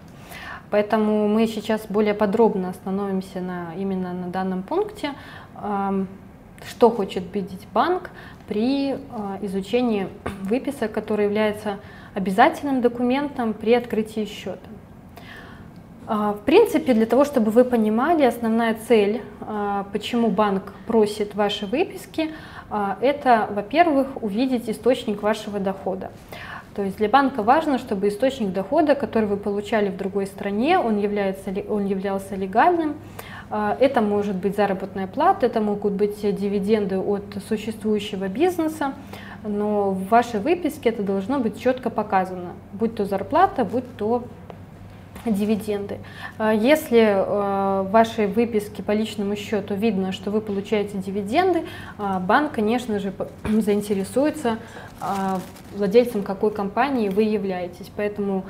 [0.71, 5.13] Поэтому мы сейчас более подробно остановимся на, именно на данном пункте,
[6.67, 8.11] что хочет видеть банк
[8.47, 10.09] при а, изучении
[10.43, 11.79] выписок, который является
[12.15, 14.69] обязательным документом при открытии счета.
[16.13, 21.67] А, в принципе, для того, чтобы вы понимали, основная цель, а, почему банк просит ваши
[21.67, 22.33] выписки,
[22.69, 26.11] а, это, во-первых, увидеть источник вашего дохода.
[26.75, 30.99] То есть для банка важно, чтобы источник дохода, который вы получали в другой стране, он,
[30.99, 32.97] является, он являлся легальным.
[33.49, 38.95] Это может быть заработная плата, это могут быть дивиденды от существующего бизнеса,
[39.45, 44.25] но в вашей выписке это должно быть четко показано, будь то зарплата, будь то
[45.27, 45.99] дивиденды.
[46.39, 51.65] А если э, в вашей выписке по личному счету видно, что вы получаете дивиденды,
[51.99, 53.13] а, банк, конечно же,
[53.45, 54.59] заинтересуется
[55.01, 55.41] а,
[55.75, 57.91] владельцем какой компании вы являетесь.
[57.97, 58.45] Поэтому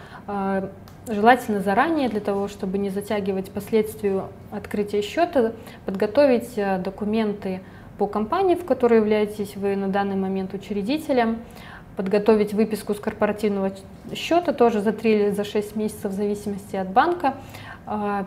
[1.07, 5.53] желательно заранее, для того, чтобы не затягивать последствию открытия счета,
[5.87, 7.61] подготовить э, документы
[7.99, 11.39] по компании, в которой являетесь вы на данный момент учредителем,
[12.01, 13.73] подготовить выписку с корпоративного
[14.15, 17.35] счета тоже за 3 или за 6 месяцев в зависимости от банка.
[17.85, 18.25] А,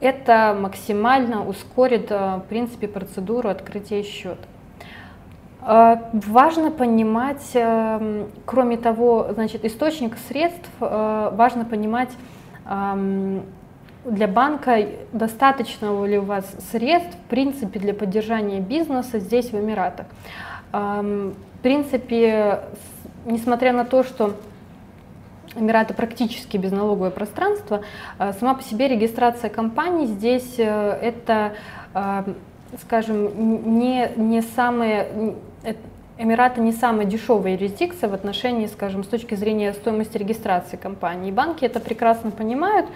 [0.00, 4.44] это максимально ускорит, а, в принципе, процедуру открытия счета.
[5.62, 7.56] А, важно понимать,
[8.44, 12.10] кроме того, значит, источник средств, важно понимать,
[14.04, 20.06] для банка достаточно ли у вас средств, в принципе, для поддержания бизнеса здесь, в Эмиратах
[21.64, 22.60] принципе,
[23.24, 24.34] несмотря на то, что
[25.56, 27.80] Эмираты практически безналоговое пространство,
[28.18, 30.64] э, сама по себе регистрация компаний здесь э,
[31.00, 31.54] это,
[31.94, 32.24] э,
[32.82, 35.36] скажем, не, не самые
[36.18, 41.32] Эмираты не самая дешевая юрисдикция в отношении, скажем, с точки зрения стоимости регистрации компании.
[41.32, 42.86] банки это прекрасно понимают.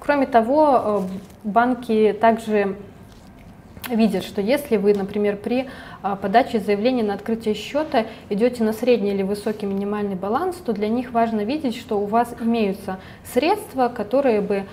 [0.00, 1.04] Кроме того,
[1.44, 2.76] банки также
[3.88, 5.68] видят, что если вы, например, при
[6.02, 10.88] а, подаче заявления на открытие счета идете на средний или высокий минимальный баланс, то для
[10.88, 14.64] них важно видеть, что у вас имеются средства, которые бы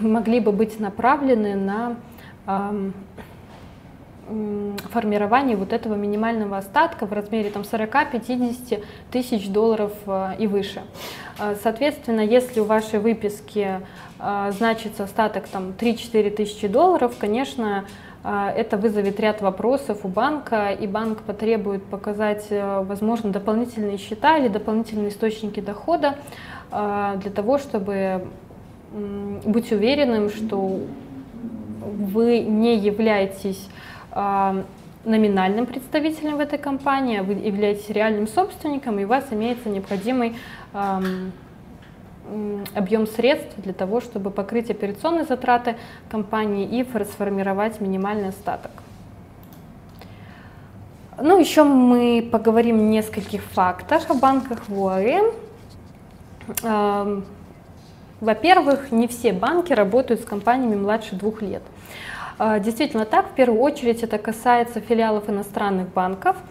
[0.00, 1.96] могли бы быть направлены на
[4.90, 10.82] формирование вот этого минимального остатка в размере там 40-50 тысяч долларов а, и выше.
[11.38, 13.80] А, соответственно, если у вашей выписки
[14.56, 17.84] значится остаток там 3-4 тысячи долларов, конечно,
[18.22, 24.48] это вызовет ряд вопросов у банка, и банк потребует показать, э, возможно, дополнительные счета или
[24.48, 26.16] дополнительные источники дохода
[26.70, 28.26] для того, чтобы
[29.44, 30.80] быть уверенным, что
[31.84, 33.68] вы не являетесь
[34.14, 40.36] номинальным представителем в этой компании, а вы являетесь реальным собственником, и у вас имеется необходимый
[42.74, 45.76] объем средств для того, чтобы покрыть операционные затраты
[46.10, 48.70] компании и сформировать минимальный остаток.
[51.20, 55.32] Ну, еще мы поговорим о нескольких фактах о банках в.
[56.62, 57.24] Эм,
[58.20, 61.62] во-первых, не все банки работают с компаниями младше двух лет.
[62.38, 66.36] Э, действительно так, в первую очередь это касается филиалов иностранных банков–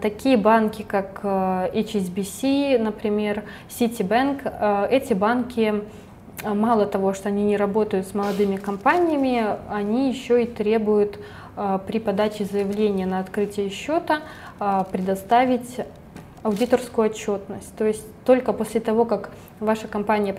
[0.00, 5.82] Такие банки, как HSBC, например, Citibank, эти банки
[6.42, 11.18] мало того, что они не работают с молодыми компаниями, они еще и требуют
[11.86, 14.20] при подаче заявления на открытие счета
[14.90, 15.80] предоставить
[16.42, 17.76] аудиторскую отчетность.
[17.76, 20.36] То есть только после того, как ваша компания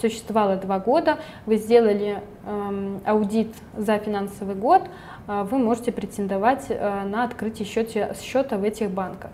[0.00, 4.84] существовала два года, вы сделали э, аудит за финансовый год,
[5.28, 9.30] э, вы можете претендовать э, на открытие счета, счета в этих банках.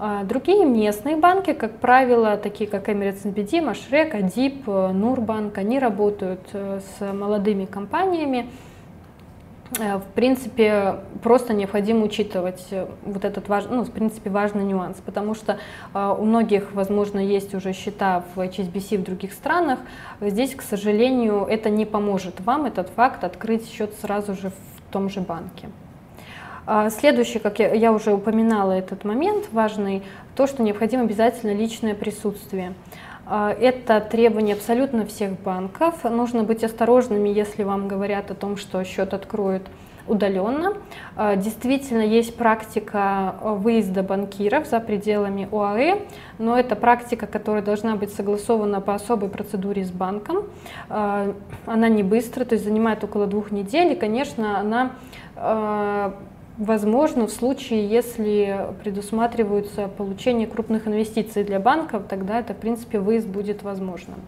[0.00, 5.78] Э, другие местные банки, как правило, такие как Emirates NBD, Машрек, Адип, э, Нурбанк, они
[5.78, 8.46] работают э, с молодыми компаниями,
[9.70, 15.34] в принципе, просто необходимо учитывать э, вот этот важный, ну, в принципе, важный нюанс, потому
[15.34, 15.58] что
[15.92, 19.78] э, у многих, возможно, есть уже счета в HSBC в других странах.
[20.22, 25.10] Здесь, к сожалению, это не поможет вам, этот факт, открыть счет сразу же в том
[25.10, 25.68] же банке.
[26.70, 30.02] А следующий, как я уже упоминала этот момент важный,
[30.36, 32.74] то, что необходимо обязательно личное присутствие.
[33.30, 36.02] А, это требование абсолютно всех банков.
[36.04, 39.64] Нужно быть осторожными, если вам говорят о том, что счет откроют
[40.06, 40.72] удаленно.
[41.14, 45.98] А, действительно, есть практика выезда банкиров за пределами ОАЭ,
[46.38, 50.44] но это практика, которая должна быть согласована по особой процедуре с банком.
[50.88, 51.34] А,
[51.66, 54.92] она не быстрая, то есть занимает около двух недель, и, конечно, она
[56.58, 63.28] Возможно, в случае, если предусматривается получение крупных инвестиций для банков, тогда это, в принципе, выезд
[63.28, 64.18] будет возможным.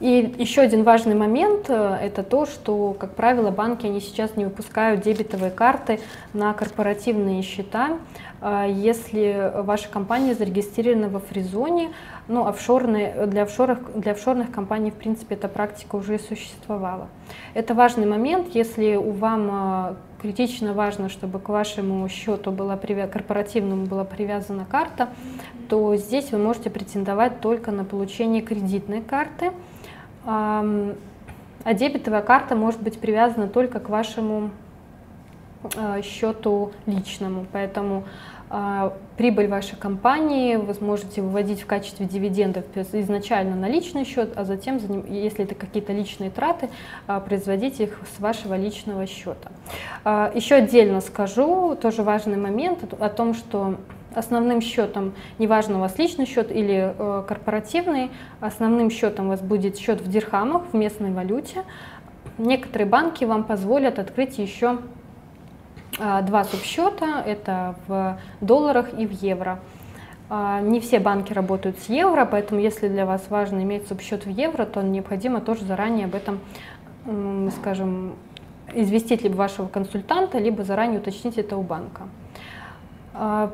[0.00, 4.44] И еще один важный момент э,– это то, что, как правило, банки они сейчас не
[4.44, 5.98] выпускают дебетовые карты
[6.32, 7.98] на корпоративные счета.
[8.40, 11.90] А если ваша компания зарегистрирована во фризоне,
[12.28, 17.08] ну, офшорные, для, офшорных, для офшорных компаний, в принципе, эта практика уже существовала.
[17.54, 23.86] Это важный момент, если у вам э, критично важно, чтобы к вашему счету была корпоративному
[23.86, 25.08] была привязана карта,
[25.68, 29.52] то здесь вы можете претендовать только на получение кредитной карты,
[30.24, 34.50] а дебетовая карта может быть привязана только к вашему
[35.76, 38.04] э, счету личному, поэтому
[39.16, 44.78] прибыль вашей компании вы сможете выводить в качестве дивидендов изначально на личный счет, а затем,
[45.08, 46.68] если это какие-то личные траты,
[47.06, 49.50] а, производить их с вашего личного счета.
[50.04, 53.76] А, еще отдельно скажу, тоже важный момент о том, что
[54.14, 59.78] основным счетом, неважно у вас личный счет или э, корпоративный, основным счетом у вас будет
[59.78, 61.62] счет в дирхамах, в местной валюте.
[62.38, 64.80] Некоторые банки вам позволят открыть еще а,
[65.96, 69.58] два субсчета, это в долларах и в евро.
[70.30, 74.28] А, не все банки работают с евро, поэтому если для вас важно иметь субсчет в
[74.28, 76.40] евро, то необходимо тоже заранее об этом,
[77.60, 78.14] скажем,
[78.74, 82.02] известить либо вашего консультанта, либо заранее уточнить это у банка.
[83.14, 83.50] А,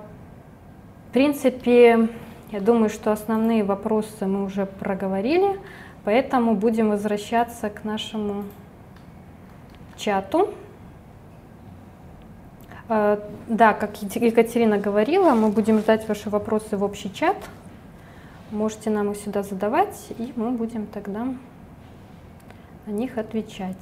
[1.11, 2.09] в принципе,
[2.51, 5.61] я думаю, что основные вопросы мы уже проговорили,
[6.05, 8.45] поэтому будем возвращаться к нашему
[9.97, 10.53] чату.
[12.89, 13.19] Э,
[13.49, 17.37] да, как Екатерина говорила, мы будем ждать ваши вопросы в общий чат.
[18.51, 21.27] Можете нам их сюда задавать, и мы будем тогда
[22.87, 23.77] на них отвечать.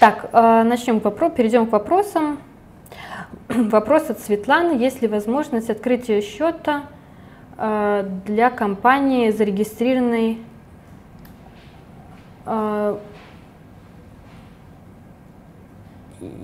[0.00, 2.38] Так, э, начнем, перейдем к вопросам.
[3.48, 4.78] Вопрос от Светланы.
[4.78, 6.84] Есть ли возможность открытия счета
[7.58, 10.38] э, для компании, зарегистрированной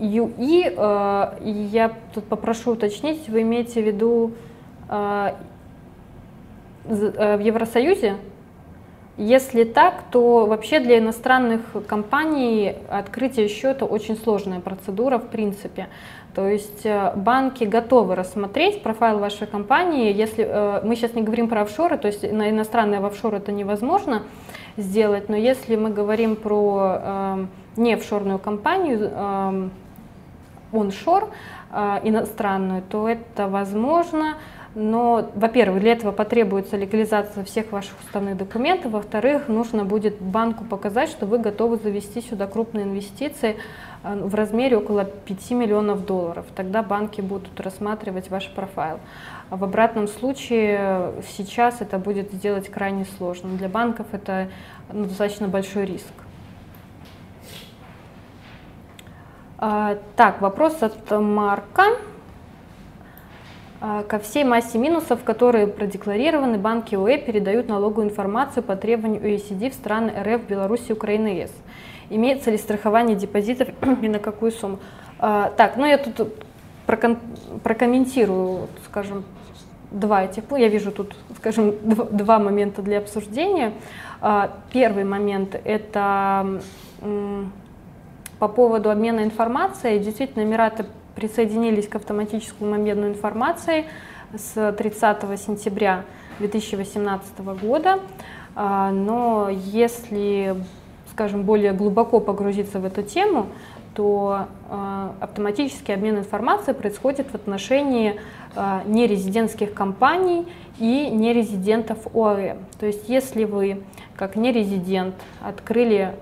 [0.00, 4.32] ЮИ, э, я тут попрошу уточнить, вы имеете в виду
[4.88, 5.32] э,
[6.84, 8.16] э, в Евросоюзе?
[9.18, 15.88] Если так, то вообще для иностранных компаний открытие счета очень сложная процедура в принципе.
[16.34, 20.14] То есть банки готовы рассмотреть профайл вашей компании.
[20.14, 20.44] Если
[20.82, 24.22] мы сейчас не говорим про офшоры, то есть на иностранные офшоры это невозможно
[24.78, 29.68] сделать, но если мы говорим про не офшорную компанию, э,
[30.72, 31.30] оншор,
[31.70, 34.36] э, иностранную, то это возможно.
[34.74, 38.92] Но, во-первых, для этого потребуется легализация всех ваших уставных документов.
[38.92, 43.56] Во-вторых, нужно будет банку показать, что вы готовы завести сюда крупные инвестиции
[44.02, 46.46] э, в размере около 5 миллионов долларов.
[46.56, 48.98] Тогда банки будут рассматривать ваш профайл.
[49.50, 53.50] А в обратном случае сейчас это будет сделать крайне сложно.
[53.50, 54.48] Для банков это
[54.90, 56.14] ну, достаточно большой риск.
[56.14, 56.22] А,
[60.16, 61.84] так, вопрос от Марка.
[63.84, 69.70] А, ко всей массе минусов, которые продекларированы, банки ОЭ передают налоговую информацию по требованию OECD
[69.70, 71.50] в страны РФ, Беларуси, Украины и ЕС.
[72.08, 73.68] Имеется ли страхование депозитов
[74.02, 74.78] и на какую сумму?
[75.18, 76.32] А, так, ну я тут
[76.86, 77.18] прокон
[77.64, 79.24] прокомментирую, скажем,
[79.90, 83.72] два этих, ну я вижу тут, скажем, два, момента для обсуждения.
[84.20, 86.60] А, первый момент– это
[88.42, 90.00] по поводу обмена информацией.
[90.00, 90.84] Действительно, Эмираты
[91.14, 93.84] присоединились к автоматическому обмену информацией
[94.36, 96.04] с 30 сентября
[96.40, 98.00] 2018 года.
[98.56, 100.56] А, но если,
[101.12, 103.46] скажем, более глубоко погрузиться в эту тему,
[103.94, 108.18] то а, автоматический обмен информацией происходит в отношении
[108.56, 110.48] а, нерезидентских компаний
[110.80, 112.56] и нерезидентов ОАЭ.
[112.80, 113.84] То есть если вы
[114.16, 116.12] как нерезидент открыли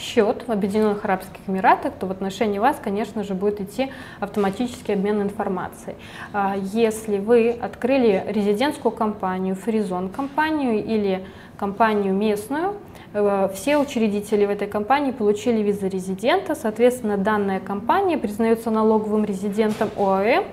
[0.00, 5.22] счет в Объединенных Арабских Эмиратах, то в отношении вас, конечно же, будет идти автоматический обмен
[5.22, 5.96] информацией.
[6.32, 11.24] А, если вы открыли резидентскую компанию, фризон компанию или
[11.56, 12.76] компанию местную,
[13.12, 19.90] э, все учредители в этой компании получили визу резидента, соответственно, данная компания признается налоговым резидентом
[19.96, 20.44] ОАЭ,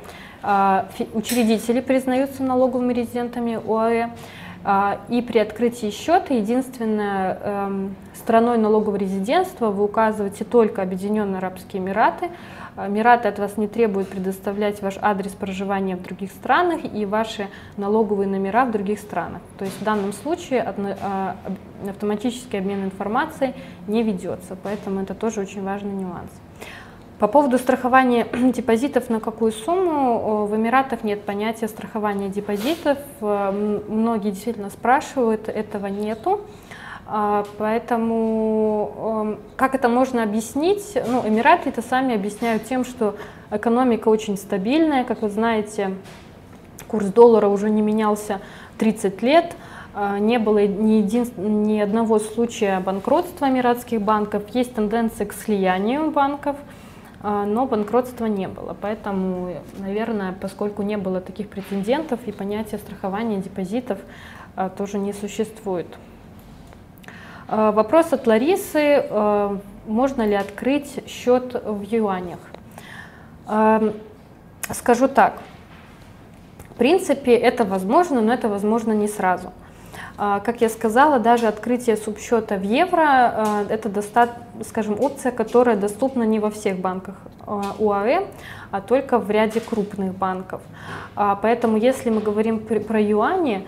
[0.44, 4.10] а, учредители признаются налоговыми резидентами ОАЭ,
[4.64, 7.96] а, и при открытии счета единственная эм,
[8.28, 12.30] страной налогового резидентства вы указываете только Объединенные Арабские Эмираты.
[12.76, 17.48] А, Эмираты от вас не требуют предоставлять ваш адрес проживания в других странах и ваши
[17.78, 19.42] налоговые номера в других странах.
[19.58, 21.38] То есть в данном случае а,
[21.88, 23.54] автоматический обмен информацией
[23.88, 26.32] не ведется, поэтому это тоже очень важный нюанс.
[27.20, 32.98] По поводу страхования депозитов на какую сумму, в Эмиратах нет понятия страхования депозитов.
[33.22, 36.42] Э, многие действительно спрашивают, этого нету.
[37.10, 40.98] А, поэтому эм, как это можно объяснить?
[41.08, 43.16] Ну, Эмираты это сами объясняют тем, что
[43.50, 45.06] экономика очень стабильная.
[45.06, 45.94] Как вы знаете,
[46.88, 48.42] курс доллара уже не менялся
[48.78, 49.56] 30 лет.
[49.94, 54.44] А, не было ни, един, ни одного случая банкротства эмиратских банков.
[54.50, 56.58] Есть тенденция к слиянию банков–
[57.22, 58.76] а, но банкротства не было.
[58.80, 63.98] Поэтому, наверное, поскольку не было таких претендентов и понятия страхования депозитов
[64.78, 65.88] тоже не существует.
[67.48, 69.06] А, вопрос от Ларисы.
[69.88, 72.40] Можно ли открыть счет в юанях?
[74.70, 75.34] Скажу так.
[76.72, 79.52] В принципе, это возможно, но это возможно не сразу.
[80.20, 83.92] А, как я сказала, даже открытие субсчета в евро а,– это,
[84.64, 88.26] скажем, опция, которая доступна не во всех банках а, УАЭ,
[88.72, 90.62] а только в ряде крупных банков.
[91.16, 93.68] Поэтому если мы говорим про юани,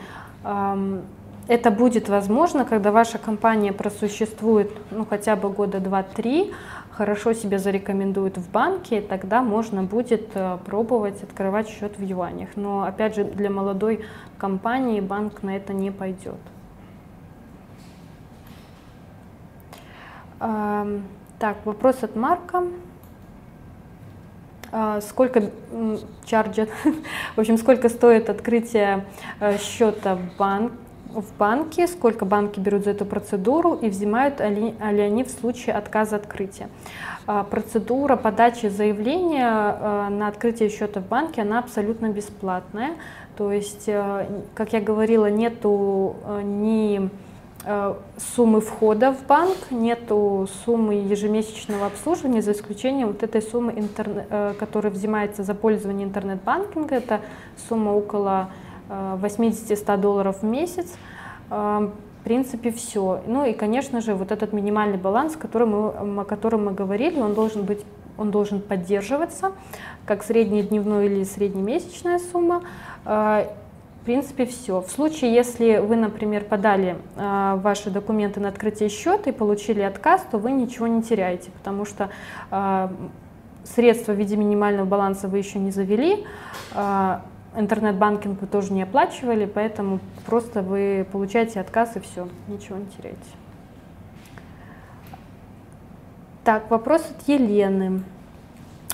[1.50, 6.54] это будет возможно, когда ваша компания просуществует ну, хотя бы года 2-3,
[6.92, 12.50] хорошо себя зарекомендует в банке, тогда можно будет э, пробовать открывать счет в юанях.
[12.56, 14.06] Но опять же, для молодой
[14.38, 16.40] компании банк на это не пойдет.
[20.40, 22.64] Так, вопрос от Марка.
[24.72, 25.50] А, сколько
[26.26, 26.70] чарджет,
[27.36, 29.06] в общем, сколько стоит открытие
[29.40, 30.74] э, счета в банк,
[31.14, 36.18] в банке, сколько банки берут за эту процедуру и взимают ли, они в случае отказа
[36.18, 36.70] открытия.
[37.26, 42.92] А, процедура подачи заявления а, на открытие счета в банке, она абсолютно бесплатная.
[43.38, 47.10] То есть, а, как я говорила, нету ни
[48.36, 54.94] суммы входа в банк, нету суммы ежемесячного обслуживания, за исключением вот этой суммы, интернет, которая
[54.94, 56.96] взимается за пользование интернет-банкинга.
[56.96, 57.20] Это
[57.68, 58.50] сумма около
[58.90, 60.88] 80-100 долларов в месяц.
[61.50, 61.92] В
[62.24, 63.22] принципе, все.
[63.28, 67.34] Ну и, конечно же, вот этот минимальный баланс, который мы, о котором мы говорили, он
[67.34, 67.86] должен быть
[68.20, 69.54] он должен поддерживаться,
[70.06, 72.64] как среднедневной или среднемесячная сумма.
[73.06, 74.82] В принципе, все.
[74.82, 80.38] В случае, если вы, например, подали ваши документы на открытие счета и получили отказ, то
[80.38, 82.10] вы ничего не теряете, потому что
[83.64, 86.26] средства в виде минимального баланса вы еще не завели,
[87.56, 93.20] интернет-банкинг вы тоже не оплачивали, поэтому просто вы получаете отказ и все, ничего не теряете.
[96.44, 98.04] Так, вопрос от Елены.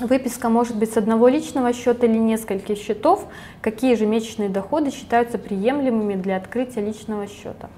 [0.02, 3.26] Выписка может быть с одного личного счета или нескольких счетов.
[3.62, 7.70] Какие же месячные доходы считаются приемлемыми для открытия личного счета?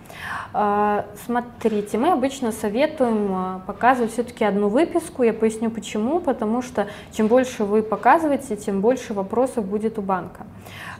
[0.51, 5.22] А, смотрите, мы обычно советуем а, показывать все-таки одну выписку.
[5.22, 6.20] Я поясню почему.
[6.20, 10.47] Потому что чем больше вы показываете, тем больше вопросов будет у банка.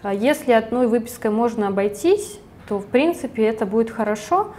[0.04, 2.40] А, если одной выпиской можно обойтись,
[2.70, 4.54] то в принципе это будет хорошо.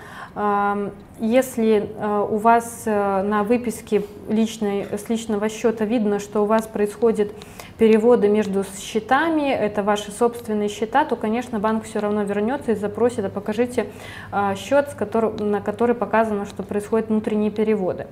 [1.20, 6.68] Если э, у вас э, на выписке личной, с личного счета видно, что у вас
[6.68, 7.32] происходит
[7.76, 13.24] переводы между счетами, это ваши собственные счета, то, конечно, банк все равно вернется и запросит,
[13.24, 13.86] а покажите
[14.30, 14.94] а, счет,
[15.40, 18.06] на который показано, что происходят внутренние переводы.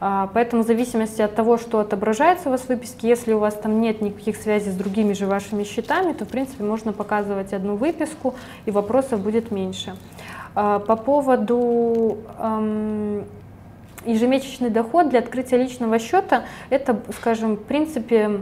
[0.00, 3.54] А, поэтому в зависимости от того, что отображается у вас в выписке, если у вас
[3.54, 7.76] там нет никаких связей с другими же вашими счетами, то, в принципе, можно показывать одну
[7.76, 8.34] выписку,
[8.66, 9.94] и вопросов будет меньше.
[10.54, 12.18] А, по поводу
[14.04, 18.40] ежемесячный доход для открытия личного счета, это, скажем, в принципе,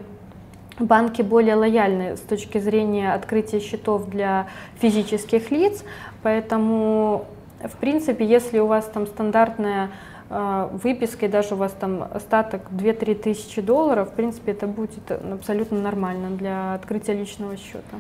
[0.79, 4.47] банки более лояльны с точки зрения открытия счетов для
[4.81, 5.85] физических лиц,
[6.23, 7.27] поэтому,
[7.63, 9.91] в принципе, если у вас там стандартная
[10.31, 15.11] э, выписка и даже у вас там остаток 2-3 тысячи долларов, в принципе, это будет
[15.11, 17.99] абсолютно нормально для открытия личного счета.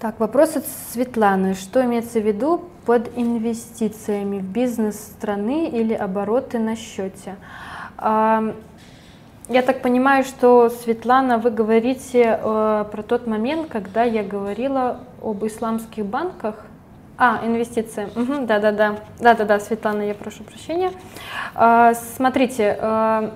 [0.00, 1.52] Так, вопрос от Светланы.
[1.52, 7.36] Что имеется в виду под инвестициями в бизнес страны или обороты на счете?
[7.98, 15.44] Я так понимаю, что, Светлана, вы говорите э, про тот момент, когда я говорила об
[15.44, 16.54] исламских банках.
[17.18, 18.08] А, инвестиции.
[18.46, 19.00] Да-да-да.
[19.18, 20.92] Да-да-да, Светлана, я прошу прощения.
[21.56, 23.30] Э, смотрите, э,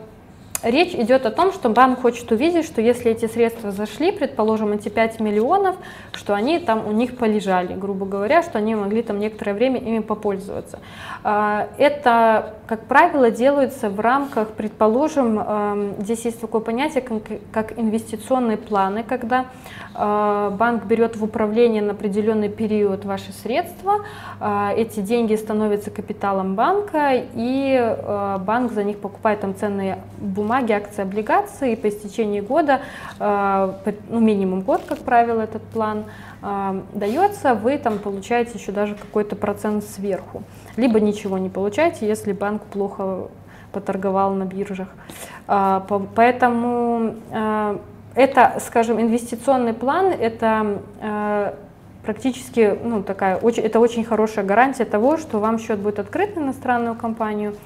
[0.64, 4.88] Речь идет о том, что банк хочет увидеть, что если эти средства зашли, предположим, эти
[4.88, 5.76] 5 миллионов,
[6.12, 9.98] что они там у них полежали, грубо говоря, что они могли там некоторое время ими
[9.98, 10.78] попользоваться.
[11.22, 17.04] А, это, как правило, делается в рамках, предположим, эм, здесь есть такое понятие,
[17.52, 19.46] как инвестиционные планы, когда
[19.94, 24.00] э, банк берет в управление на определенный период ваши средства,
[24.40, 30.53] э, эти деньги становятся капиталом банка, и э, банк за них покупает там ценные бумаги,
[30.54, 32.80] бумаги, акции, облигации, и по истечении года,
[33.18, 36.04] э, ну, минимум год, как правило, этот план
[36.42, 40.44] э, дается, вы там получаете еще даже какой-то процент сверху.
[40.76, 43.28] Либо ничего не получаете, если банк плохо
[43.72, 44.88] поторговал на биржах.
[45.48, 45.80] Э,
[46.14, 47.14] поэтому
[48.14, 50.78] это, скажем, инвестиционный план, это
[52.04, 56.42] практически, ну, такая, очень, это очень хорошая гарантия того, что вам счет будет открыт на
[56.42, 57.56] иностранную компанию,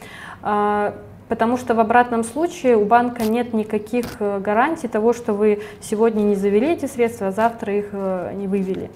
[1.29, 6.23] потому что в обратном случае у банка нет никаких э, гарантий того, что вы сегодня
[6.23, 8.91] не завели эти средства, а завтра их э, не вывели.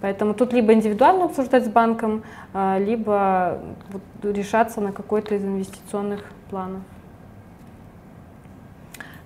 [0.00, 2.22] Поэтому тут либо индивидуально обсуждать с банком,
[2.54, 3.58] э, либо
[4.22, 6.80] решаться на какой-то из инвестиционных планов.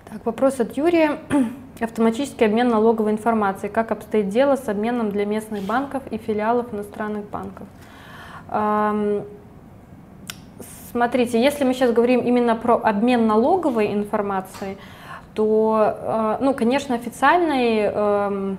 [0.09, 1.19] Так, вопрос от Юрия.
[1.79, 3.71] Автоматический обмен налоговой информацией.
[3.71, 7.67] Как обстоит дело с обменом для местных банков и филиалов иностранных банков?
[10.95, 14.77] Смотрите, если мы сейчас говорим именно про обмен налоговой информацией,
[15.33, 18.57] то, э, ну, конечно, официальной эм,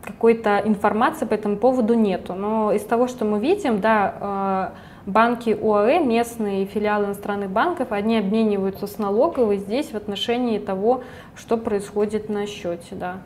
[0.00, 2.34] какой-то информации по этому поводу нету.
[2.34, 4.70] Но из того, что мы видим, да,
[5.06, 11.02] э, банки УАЭ, местные филиалы иностранных банков, они обмениваются с налоговой здесь в отношении того,
[11.34, 12.94] что происходит на счете.
[12.94, 13.16] Да.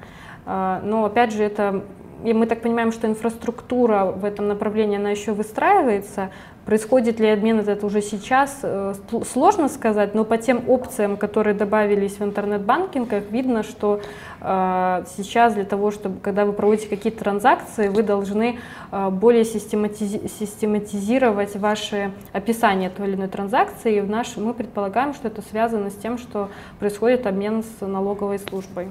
[0.46, 1.82] Э, но опять же, это
[2.24, 6.30] и мы так понимаем, что инфраструктура в этом направлении, она еще выстраивается.
[6.64, 8.94] Происходит ли обмен это уже сейчас, э,
[9.28, 14.00] сложно сказать, но по тем опциям, которые добавились в интернет-банкингах, видно, что
[14.40, 18.60] э, сейчас для того, чтобы, когда вы проводите какие-то транзакции, вы должны
[18.92, 23.96] э, более систематизи систематизировать ваши описания той или иной транзакции.
[23.96, 26.48] И в наш, мы предполагаем, что это связано с тем, что
[26.78, 28.88] происходит обмен с налоговой службой.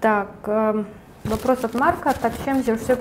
[0.00, 0.86] Так, эм,
[1.24, 2.14] вопрос от Марка.
[2.20, 2.96] Так чем, же все,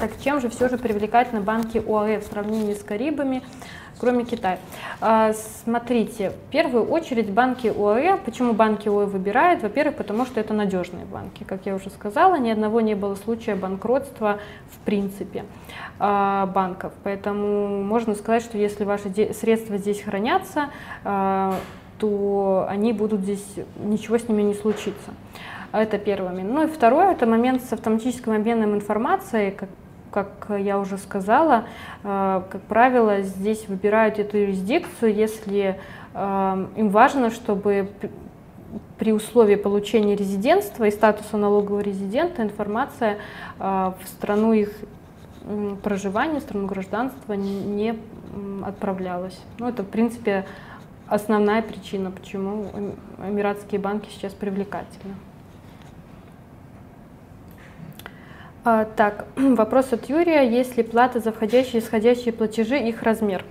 [0.00, 3.42] так чем же все же привлекательны банки ОАЭ в сравнении с Карибами,
[3.98, 4.58] кроме Китая?
[5.00, 5.32] А,
[5.64, 9.62] смотрите, в первую очередь банки ОАЭ, почему банки ОАЭ выбирают?
[9.62, 11.44] Во-первых, потому что это надежные банки.
[11.44, 14.38] Как я уже сказала, ни одного не было случая банкротства
[14.70, 15.44] в принципе
[15.98, 16.92] а, банков.
[17.02, 20.70] Поэтому можно сказать, что если ваши средства здесь хранятся,
[22.02, 23.44] то они будут здесь,
[23.78, 25.12] ничего с ними не случится.
[25.72, 26.50] Это первый момент.
[26.52, 29.70] Ну и второй, это момент с автоматическим обменом информацией, как,
[30.10, 31.64] как я уже сказала,
[32.04, 35.80] э, как правило, здесь выбирают эту юрисдикцию, если
[36.12, 37.88] э, им важно, чтобы
[38.98, 43.16] при условии получения резидентства и статуса налогового резидента информация
[43.58, 44.70] э, в страну их
[45.82, 47.98] проживания, в страну гражданства не
[48.64, 49.40] отправлялась.
[49.58, 50.44] Ну, это, в принципе,
[51.08, 52.70] основная причина, почему
[53.18, 55.14] эмиратские банки сейчас привлекательны.
[58.64, 60.42] А, так, вопрос от Юрия.
[60.42, 63.44] Есть ли плата за входящие и исходящие платежи, их размер?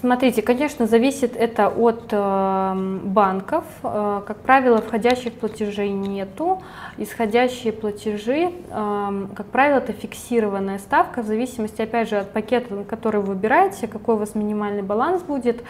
[0.00, 3.64] Смотрите, конечно, зависит это от э, банков.
[3.82, 6.62] Э, как правило, входящих платежей нету.
[6.98, 13.20] Исходящие платежи, э, как правило, это фиксированная ставка в зависимости, опять же, от пакета, который
[13.20, 15.62] вы выбираете, какой у вас минимальный баланс будет.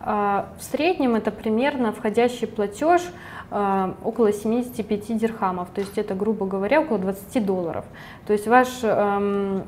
[0.00, 3.02] Э, в среднем это примерно входящий платеж
[3.50, 7.84] около 75 дирхамов, то есть это, грубо говоря, около 20 долларов.
[8.26, 9.62] То есть ваш э,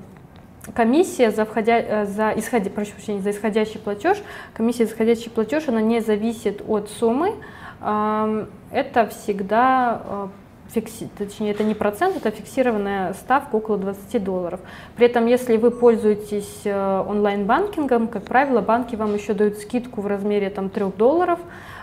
[0.75, 4.19] комиссия за, входя, э, за, исходя, прошу прощения, за исходящий платеж,
[4.53, 7.35] комиссия за исходящий платеж, она не зависит от суммы,
[7.81, 10.29] это всегда э,
[10.71, 14.61] фикси, точнее, это не процент, это фиксированная ставка около 20 долларов.
[14.97, 20.07] При этом, если вы пользуетесь э, онлайн-банкингом, как правило, банки вам еще дают скидку в
[20.07, 21.39] размере там, 3 долларов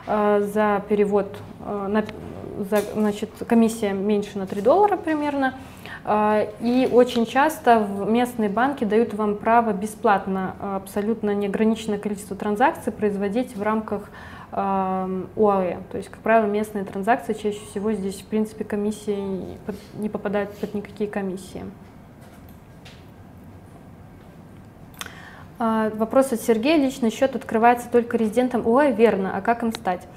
[0.08, 1.36] за перевод,
[1.66, 2.04] на,
[2.70, 5.56] за, значит, комиссия меньше на 3 доллара примерно,
[6.08, 13.56] а, и очень часто местные банки дают вам право бесплатно, абсолютно неограниченное количество транзакций производить
[13.56, 14.10] в рамках
[14.52, 15.78] УАЭ.
[15.92, 19.58] То есть, как правило, местные транзакции чаще всего здесь, в принципе, комиссии
[19.96, 21.64] не попадают под никакие комиссии.
[25.58, 26.78] Вопрос от Сергея.
[26.78, 29.32] Личный счет открывается только резидентам ОАЭ, верно.
[29.36, 30.08] А как им стать?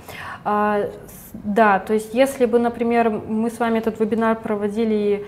[0.45, 5.27] Да, то есть если бы, например, мы с вами этот вебинар проводили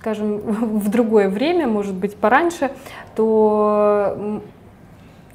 [0.00, 0.38] скажем,
[0.78, 2.70] в другое время, может быть, пораньше,
[3.14, 4.40] то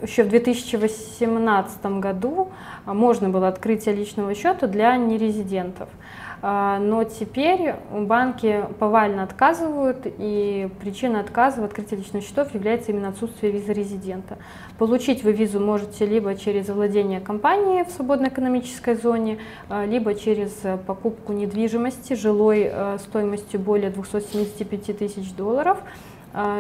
[0.02, 2.50] еще в 2018 году
[2.86, 5.88] можно было открытие личного счета для нерезидентов.
[5.88, 13.10] А, но теперь банки повально отказывают, и причина отказа в открытии личных счетов является именно
[13.10, 14.38] отсутствие визы резидента.
[14.78, 20.52] Получить вы визу можете либо через владение компанией в свободной экономической зоне, а, либо через
[20.86, 25.78] покупку недвижимости жилой а, стоимостью более 275 тысяч долларов,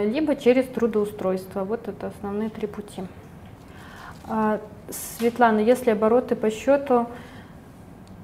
[0.03, 1.65] либо через трудоустройство.
[1.65, 3.03] Вот это основные три пути.
[4.89, 7.07] Светлана, если обороты по счету а,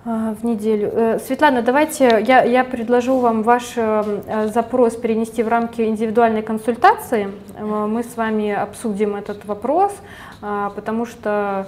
[0.04, 0.90] в неделю.
[0.94, 7.30] Э, Светлана, давайте я, я предложу вам ваш э, запрос перенести в рамки индивидуальной консультации.
[7.56, 9.94] Э, мы с вами обсудим этот вопрос,
[10.42, 11.68] а, потому что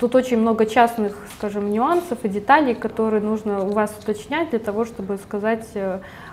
[0.00, 4.84] тут очень много частных, скажем, нюансов и деталей, которые нужно у вас уточнять для того,
[4.84, 5.64] чтобы сказать,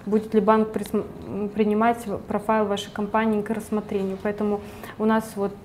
[0.06, 4.18] будет ли банк принимать профайл вашей компании к рассмотрению.
[4.22, 4.62] Поэтому
[4.98, 5.56] у нас вот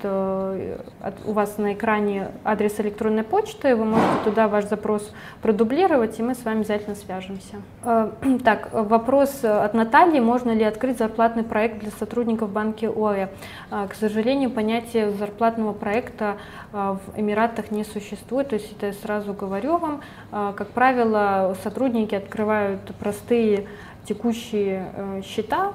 [1.24, 5.12] у вас на экране адрес электронной почты, вы можете туда ваш запрос
[5.42, 7.56] продублировать, и мы с вами обязательно свяжемся.
[7.84, 8.10] Э,
[8.44, 10.20] так, вопрос от Натальи.
[10.20, 13.28] Можно ли открыть зарплатный проект для сотрудников банка ОАЭ?
[13.70, 16.36] Э, к сожалению, понятие зарплатного проекта
[16.72, 20.00] э, в Эмиратах не существует, то есть это я сразу говорю вам.
[20.30, 23.66] Как правило, сотрудники открывают простые
[24.06, 25.72] текущие счета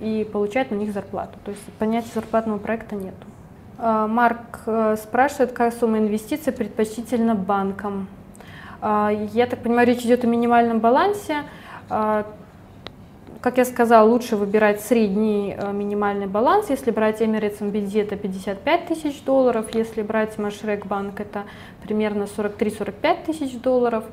[0.00, 1.38] и получают на них зарплату.
[1.44, 3.14] То есть понятия зарплатного проекта нет.
[3.78, 4.60] Марк
[4.98, 8.08] спрашивает, какая сумма инвестиций предпочтительна банкам.
[8.82, 11.44] Я так понимаю, речь идет о минимальном балансе.
[13.46, 16.68] Как я сказала, лучше выбирать средний э, минимальный баланс.
[16.68, 19.66] Если брать Emirates MBD, это 55 тысяч долларов.
[19.72, 21.44] Если брать Машрек Банк, это
[21.80, 24.04] примерно 43-45 тысяч долларов.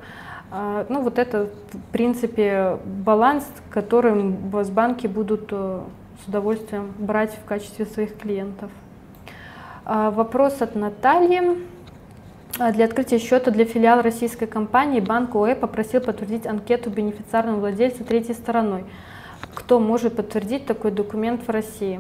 [0.56, 5.82] А, ну, вот это, в принципе, баланс, которым вас банки будут э,
[6.24, 8.70] с удовольствием брать в качестве своих клиентов.
[9.86, 11.58] Вопрос от Натальи.
[12.60, 18.04] А для открытия счета для филиала российской компании банк ОЭ попросил подтвердить анкету бенефициарного владельца
[18.04, 18.86] третьей стороной.
[19.56, 22.00] Кто может подтвердить такой документ в России?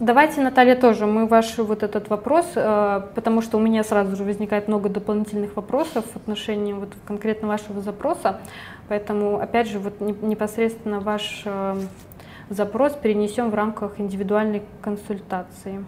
[0.00, 4.22] Давайте, Наталья, тоже мы ваш вот этот вопрос, э, потому что у меня сразу же
[4.22, 8.38] возникает много дополнительных вопросов в отношении вот конкретно вашего запроса,
[8.88, 11.74] поэтому опять же вот непосредственно ваш э,
[12.48, 15.84] запрос перенесем в рамках индивидуальной консультации.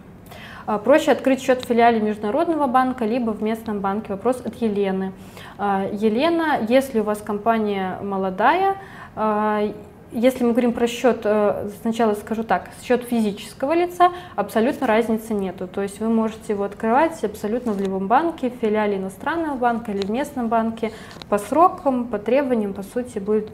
[0.65, 4.07] А, проще открыть счет в филиале Международного банка, либо в местном банке.
[4.09, 5.13] Вопрос от Елены.
[5.57, 8.75] А, Елена, если у вас компания молодая,
[9.15, 9.71] а,
[10.11, 15.67] если мы говорим про счет, э, сначала скажу так, счет физического лица, абсолютно разницы нету.
[15.67, 20.05] То есть вы можете его открывать абсолютно в любом банке, в филиале иностранного банка или
[20.05, 20.91] в местном банке.
[21.29, 23.51] По срокам, по требованиям, по сути, будет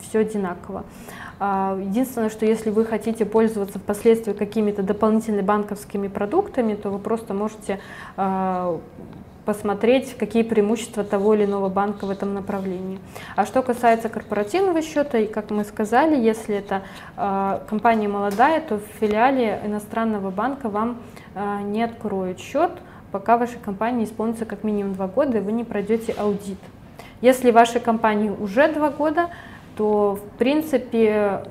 [0.00, 0.84] все одинаково.
[1.40, 7.34] А, единственное, что если вы хотите пользоваться впоследствии какими-то дополнительными банковскими продуктами, то вы просто
[7.34, 7.80] можете
[8.16, 8.78] а,
[9.44, 12.98] посмотреть, какие преимущества того или иного банка в этом направлении.
[13.36, 16.82] А что касается корпоративного счета, и как мы сказали, если это
[17.16, 20.98] э, компания молодая, то в филиале иностранного банка вам
[21.34, 22.72] э, не откроют счет,
[23.12, 26.58] пока вашей компании исполнится как минимум два года, и вы не пройдете аудит.
[27.20, 29.30] Если вашей компании уже два года,
[29.76, 31.42] то в принципе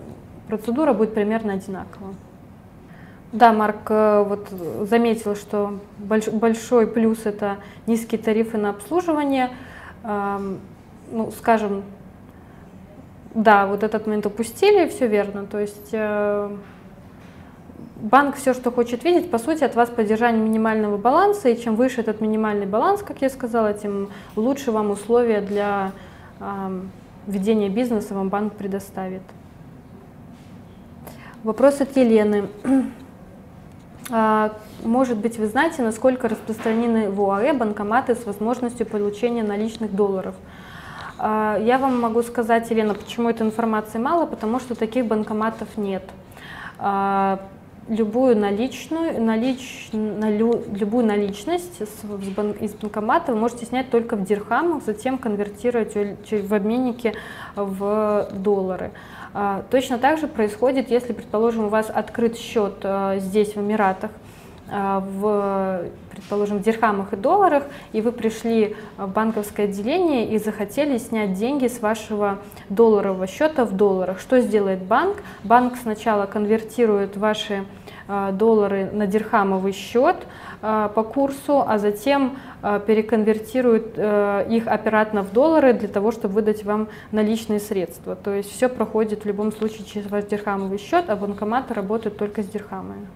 [0.47, 2.13] процедура будет примерно одинакова.
[3.33, 4.47] Да, Марк э, вот
[4.87, 7.57] заметил, что большой плюс это
[7.87, 9.49] низкие тарифы на обслуживание.
[10.03, 11.83] Ну, скажем,
[13.33, 15.45] да, вот этот момент упустили, все верно.
[15.45, 16.55] То есть э,
[18.01, 22.01] банк все, что хочет видеть, по сути, от вас поддержание минимального баланса, и чем выше
[22.01, 25.91] этот минимальный баланс, как я сказала, тем лучше вам условия для
[27.25, 29.23] ведения бизнеса вам банк предоставит.
[31.43, 32.49] Вопрос от Елены.
[34.11, 40.35] А, может быть, вы знаете, насколько распространены в ОАЭ банкоматы с возможностью получения наличных долларов?
[41.17, 46.03] А, я вам могу сказать, Елена, почему этой информации мало, потому что таких банкоматов нет.
[46.79, 47.39] А,
[47.87, 55.17] любую наличную, налич, налю, любую наличность из банкомата вы можете снять только в дирхамах, затем
[55.17, 57.13] конвертировать в обменнике
[57.55, 58.91] в доллары.
[59.33, 64.11] А, точно так же происходит, если, предположим, у вас открыт счет а, здесь, в Эмиратах,
[64.69, 67.63] а, в, предположим, в дирхамах и долларах,
[67.93, 73.75] и вы пришли в банковское отделение и захотели снять деньги с вашего долларового счета в
[73.75, 74.19] долларах.
[74.19, 75.17] Что сделает банк?
[75.43, 77.65] Банк сначала конвертирует ваши
[78.33, 80.17] доллары на дирхамовый счет
[80.63, 86.63] по курсу, а затем Э, переконвертируют э, их обратно в доллары для того, чтобы выдать
[86.63, 88.15] вам наличные средства.
[88.15, 92.41] То есть все проходит в любом случае через ваш дирхамовый счет, а банкоматы работают только
[92.41, 93.07] с дирхамами.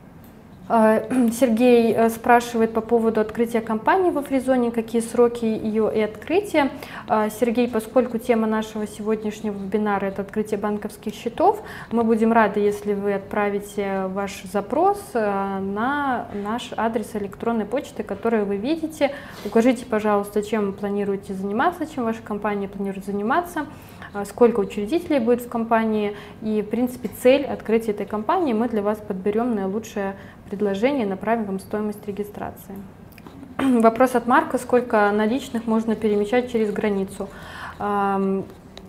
[0.69, 6.71] А, Сергей э, спрашивает по поводу открытия компании во фризоне, какие сроки ее и открытия.
[7.07, 11.61] А, Сергей, поскольку тема нашего сегодняшнего вебинара– это открытие банковских счетов,
[11.91, 18.43] мы будем рады, если вы отправите ваш запрос э, на наш адрес электронной почты, который
[18.43, 19.11] вы видите.
[19.45, 23.67] Укажите, пожалуйста, чем вы планируете заниматься, чем ваша компания планирует заниматься.
[24.13, 28.81] А, сколько учредителей будет в компании и, в принципе, цель открытия этой компании мы для
[28.81, 30.15] вас подберем наилучшее
[30.49, 32.75] предложение и направим вам стоимость регистрации.
[33.57, 37.29] Вопрос от Марка, сколько наличных можно перемещать через границу?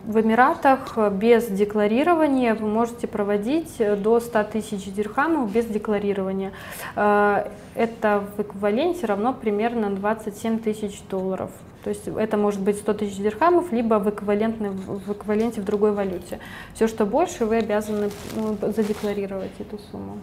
[0.08, 6.52] В Эмиратах без декларирования вы можете проводить до 100 тысяч дирхамов без декларирования.
[6.96, 11.50] А, это в эквиваленте равно примерно 27 тысяч долларов.
[11.84, 16.38] То есть это может быть 100 тысяч дирхамов, либо в, в эквиваленте в другой валюте.
[16.74, 20.18] Все, что больше, вы обязаны ну, задекларировать эту сумму.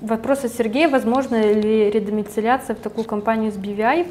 [0.00, 0.88] Вопрос от Сергея.
[0.88, 4.06] Возможно ли редомицеляция в такую компанию с BVI?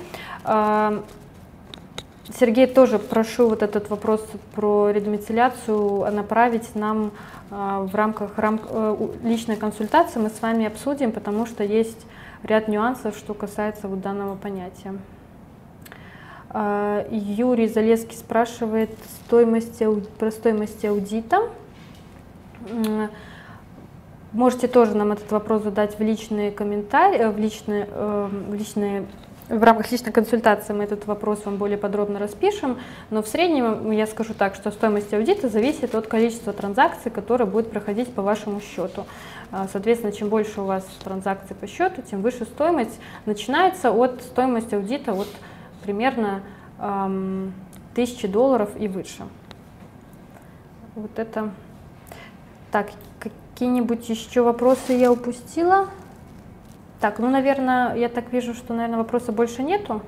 [2.40, 7.12] Сергей, тоже прошу вот этот вопрос про редомицеляцию направить нам
[7.52, 10.20] а, в рамках рам, э, личной консультации.
[10.20, 12.00] Мы с вами обсудим, потому что есть
[12.42, 14.94] ряд нюансов, что касается вот данного понятия.
[16.50, 18.92] А, Юрий Залеский спрашивает
[19.26, 19.84] стоимость,
[20.18, 21.50] про стоимость аудита.
[24.34, 29.06] Можете тоже нам этот вопрос задать в личные комментарии, э, в личные, э, в личные
[29.50, 32.80] в рамках личной консультации мы этот вопрос вам более подробно распишем,
[33.10, 37.70] но в среднем я скажу так, что стоимость аудита зависит от количества транзакций, которые будут
[37.70, 39.06] проходить по вашему счету.
[39.52, 43.00] А, соответственно, чем больше у вас транзакций по счету, тем выше стоимость.
[43.26, 45.28] Начинается от стоимости аудита от
[45.84, 46.42] примерно
[46.80, 47.54] эм,
[47.92, 49.24] 1000 долларов и выше.
[50.96, 51.52] Вот это.
[52.72, 52.90] Так,
[53.54, 55.90] какие-нибудь еще вопросы я упустила?
[57.00, 60.02] Так, ну, наверное, я так вижу, что, наверное, вопросов больше нету.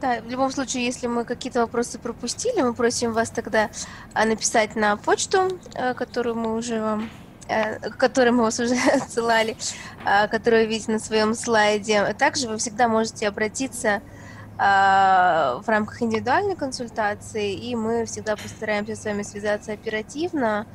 [0.00, 3.70] Да, в любом случае, если мы какие-то вопросы пропустили, мы просим вас тогда
[4.14, 7.10] а, написать на почту, э, которую мы уже вам
[7.48, 9.56] э, которую мы вас уже отсылали,
[10.04, 12.14] а, которую вы видите на своем слайде.
[12.14, 14.00] Также вы всегда можете обратиться
[14.56, 20.66] а, в рамках индивидуальной консультации, и мы всегда постараемся с вами связаться оперативно,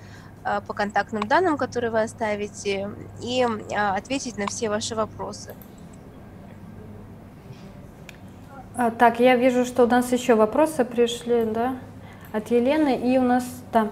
[0.68, 2.90] по контактным данным, которые вы оставите,
[3.22, 5.56] и а, ответить на все ваши вопросы.
[8.78, 11.76] А, так, я вижу, что у нас еще вопросы пришли, да,
[12.34, 12.98] от Елены.
[12.98, 13.88] И у нас, да,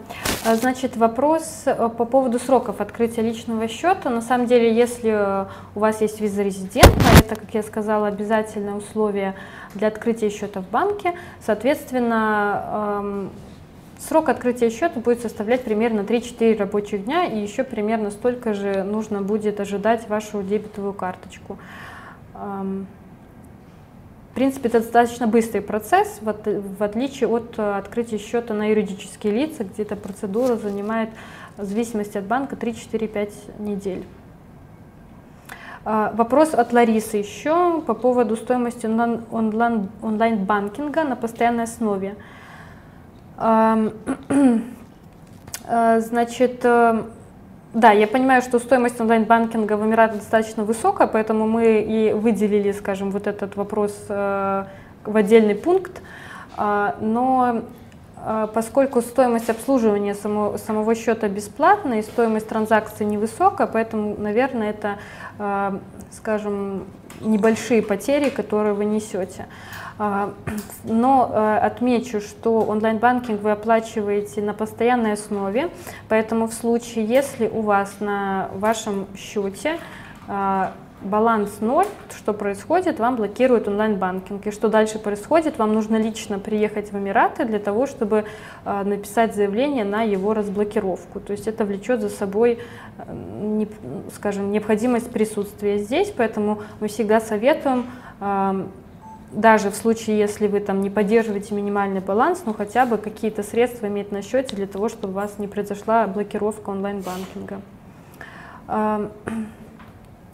[0.56, 4.10] значит, вопрос э, по поводу сроков открытия личного счета.
[4.10, 9.36] На самом деле, если у вас есть виза резидента, это, как я сказала, обязательное условие
[9.74, 11.14] для открытия счета в банке,
[11.46, 13.30] соответственно,
[14.08, 19.22] Срок открытия счета будет составлять примерно 3-4 рабочих дня, и еще примерно столько же нужно
[19.22, 21.58] будет ожидать вашу дебетовую карточку.
[22.34, 29.64] В принципе, это достаточно быстрый процесс, в отличие от э, открытия счета на юридические лица,
[29.64, 31.10] где эта процедура занимает,
[31.56, 34.04] в зависимости от банка, 3-4-5 недель.
[35.86, 42.16] А, вопрос от Ларисы еще по поводу стоимости онлайн-банкинга на постоянной основе.
[45.66, 52.72] Значит, да, я понимаю, что стоимость онлайн-банкинга в Эмиратах достаточно высокая, поэтому мы и выделили,
[52.74, 54.68] скажем, вот этот вопрос в
[55.06, 56.02] отдельный пункт.
[56.58, 57.64] Но
[58.26, 65.80] а, поскольку стоимость обслуживания само, самого счета бесплатная и стоимость транзакции невысокая, поэтому, наверное, это,
[66.12, 66.86] скажем,
[67.20, 69.48] небольшие потери, которые вы несете.
[70.00, 70.34] А,
[70.84, 75.70] но отмечу, что онлайн-банкинг вы оплачиваете на постоянной основе,
[76.10, 79.80] поэтому в случае, если у вас на вашем счете
[81.04, 81.86] баланс ноль,
[82.16, 84.48] что происходит, вам блокируют онлайн-банкинг.
[84.48, 88.26] И что дальше происходит, вам нужно лично приехать в Эмираты для того, чтобы
[88.66, 91.20] э, написать заявление на его разблокировку.
[91.20, 92.60] То есть это влечет за собой,
[92.98, 93.66] э,
[94.16, 97.86] скажем, необходимость присутствия здесь, поэтому мы всегда советуем
[98.20, 98.66] э,
[99.34, 103.88] даже в случае, если вы там не поддерживаете минимальный баланс, ну хотя бы какие-то средства
[103.88, 107.62] иметь на счете для того, чтобы у вас не произошла блокировка онлайн-банкинга.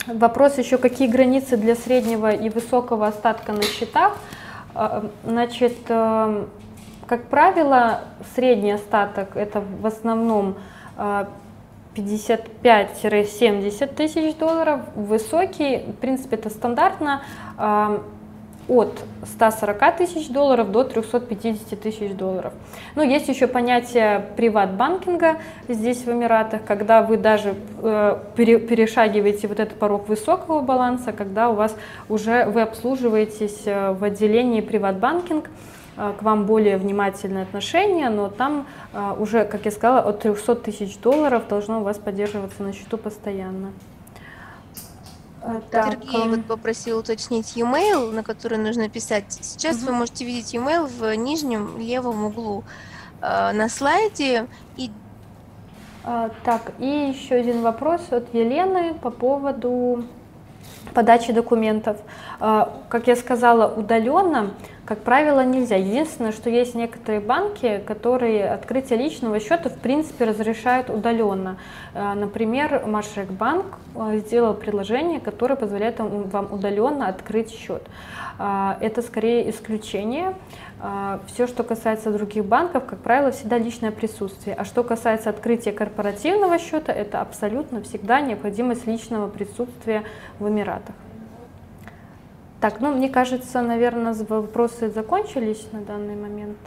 [0.08, 4.18] Вопрос еще, какие границы для среднего и высокого остатка на счетах.
[4.74, 6.46] А, значит, э,
[7.06, 8.02] как правило,
[8.36, 10.56] средний остаток это в основном
[10.98, 17.22] 55-70 э, тысяч долларов, высокий, в принципе, это стандартно,
[18.70, 22.54] от 140 тысяч долларов до 350 тысяч долларов.
[22.96, 29.78] Ну, есть еще понятие приват-банкинга здесь в Эмиратах, когда вы даже э, перешагиваете вот этот
[29.78, 31.76] порог высокого баланса, когда у вас
[32.08, 35.50] уже вы обслуживаетесь э, в отделении приват-банкинг,
[35.98, 40.56] э, к вам более внимательное отношение, но там э, уже, как я сказала, от 300
[40.56, 43.72] тысяч долларов должно у вас поддерживаться на счету постоянно.
[45.42, 45.94] А, так.
[45.94, 49.26] Сергей вот попросил уточнить e-mail, на который нужно писать.
[49.42, 49.88] Сейчас угу.
[49.88, 52.64] вы можете видеть e-mail в нижнем левом углу
[53.22, 54.48] э, на слайде.
[54.78, 54.92] И...
[56.04, 60.04] А, так, и еще один вопрос от Елены по поводу
[60.94, 61.98] подачи документов.
[62.40, 64.52] А, как я сказала, удаленно
[64.90, 65.76] как правило, нельзя.
[65.76, 71.58] Единственное, что есть некоторые банки, которые открытие личного счета в принципе разрешают удаленно.
[71.94, 77.84] Э, например, Машек банк э, сделал предложение, которое позволяет вам удаленно открыть счет.
[78.40, 80.34] Э, это скорее исключение.
[81.28, 84.56] Все, что касается других банков, как правило, всегда личное присутствие.
[84.56, 90.04] А что касается открытия корпоративного счета, это абсолютно всегда необходимость личного присутствия
[90.40, 90.96] в Эмиратах.
[92.62, 96.58] Так, ну, мне кажется, наверное, вопросы закончились на данный момент.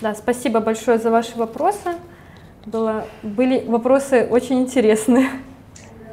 [0.00, 1.96] Да, спасибо большое за ваши вопросы.
[2.64, 5.30] Было, были вопросы очень интересные.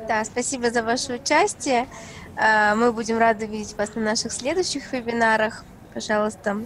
[0.08, 1.88] Да, спасибо за ваше участие.
[2.36, 5.64] А, мы будем рады видеть вас на наших следующих вебинарах.
[5.94, 6.58] Пожалуйста,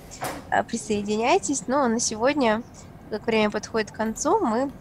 [0.49, 1.67] а, присоединяйтесь.
[1.67, 2.63] Ну, а на сегодня,
[3.09, 4.71] как время подходит к концу, мы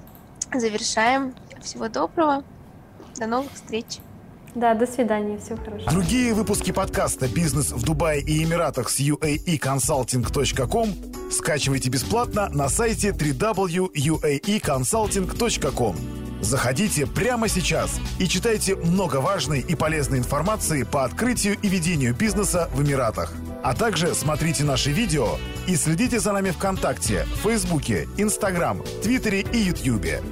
[0.54, 1.34] завершаем.
[1.61, 2.44] Всего доброго.
[3.16, 3.98] До новых встреч.
[4.57, 5.92] Да, до свидания, всего хорошего.
[5.92, 10.94] Другие выпуски подкаста «Бизнес в Дубае и Эмиратах» с uaeconsulting.com
[11.30, 15.96] скачивайте бесплатно на сайте www.uaeconsulting.com.
[16.40, 22.70] Заходите прямо сейчас и читайте много важной и полезной информации по открытию и ведению бизнеса
[22.72, 23.34] в Эмиратах.
[23.62, 25.36] А также смотрите наши видео
[25.66, 30.22] и следите за нами ВКонтакте, Фейсбуке, Инстаграм, Твиттере и Ютьюбе.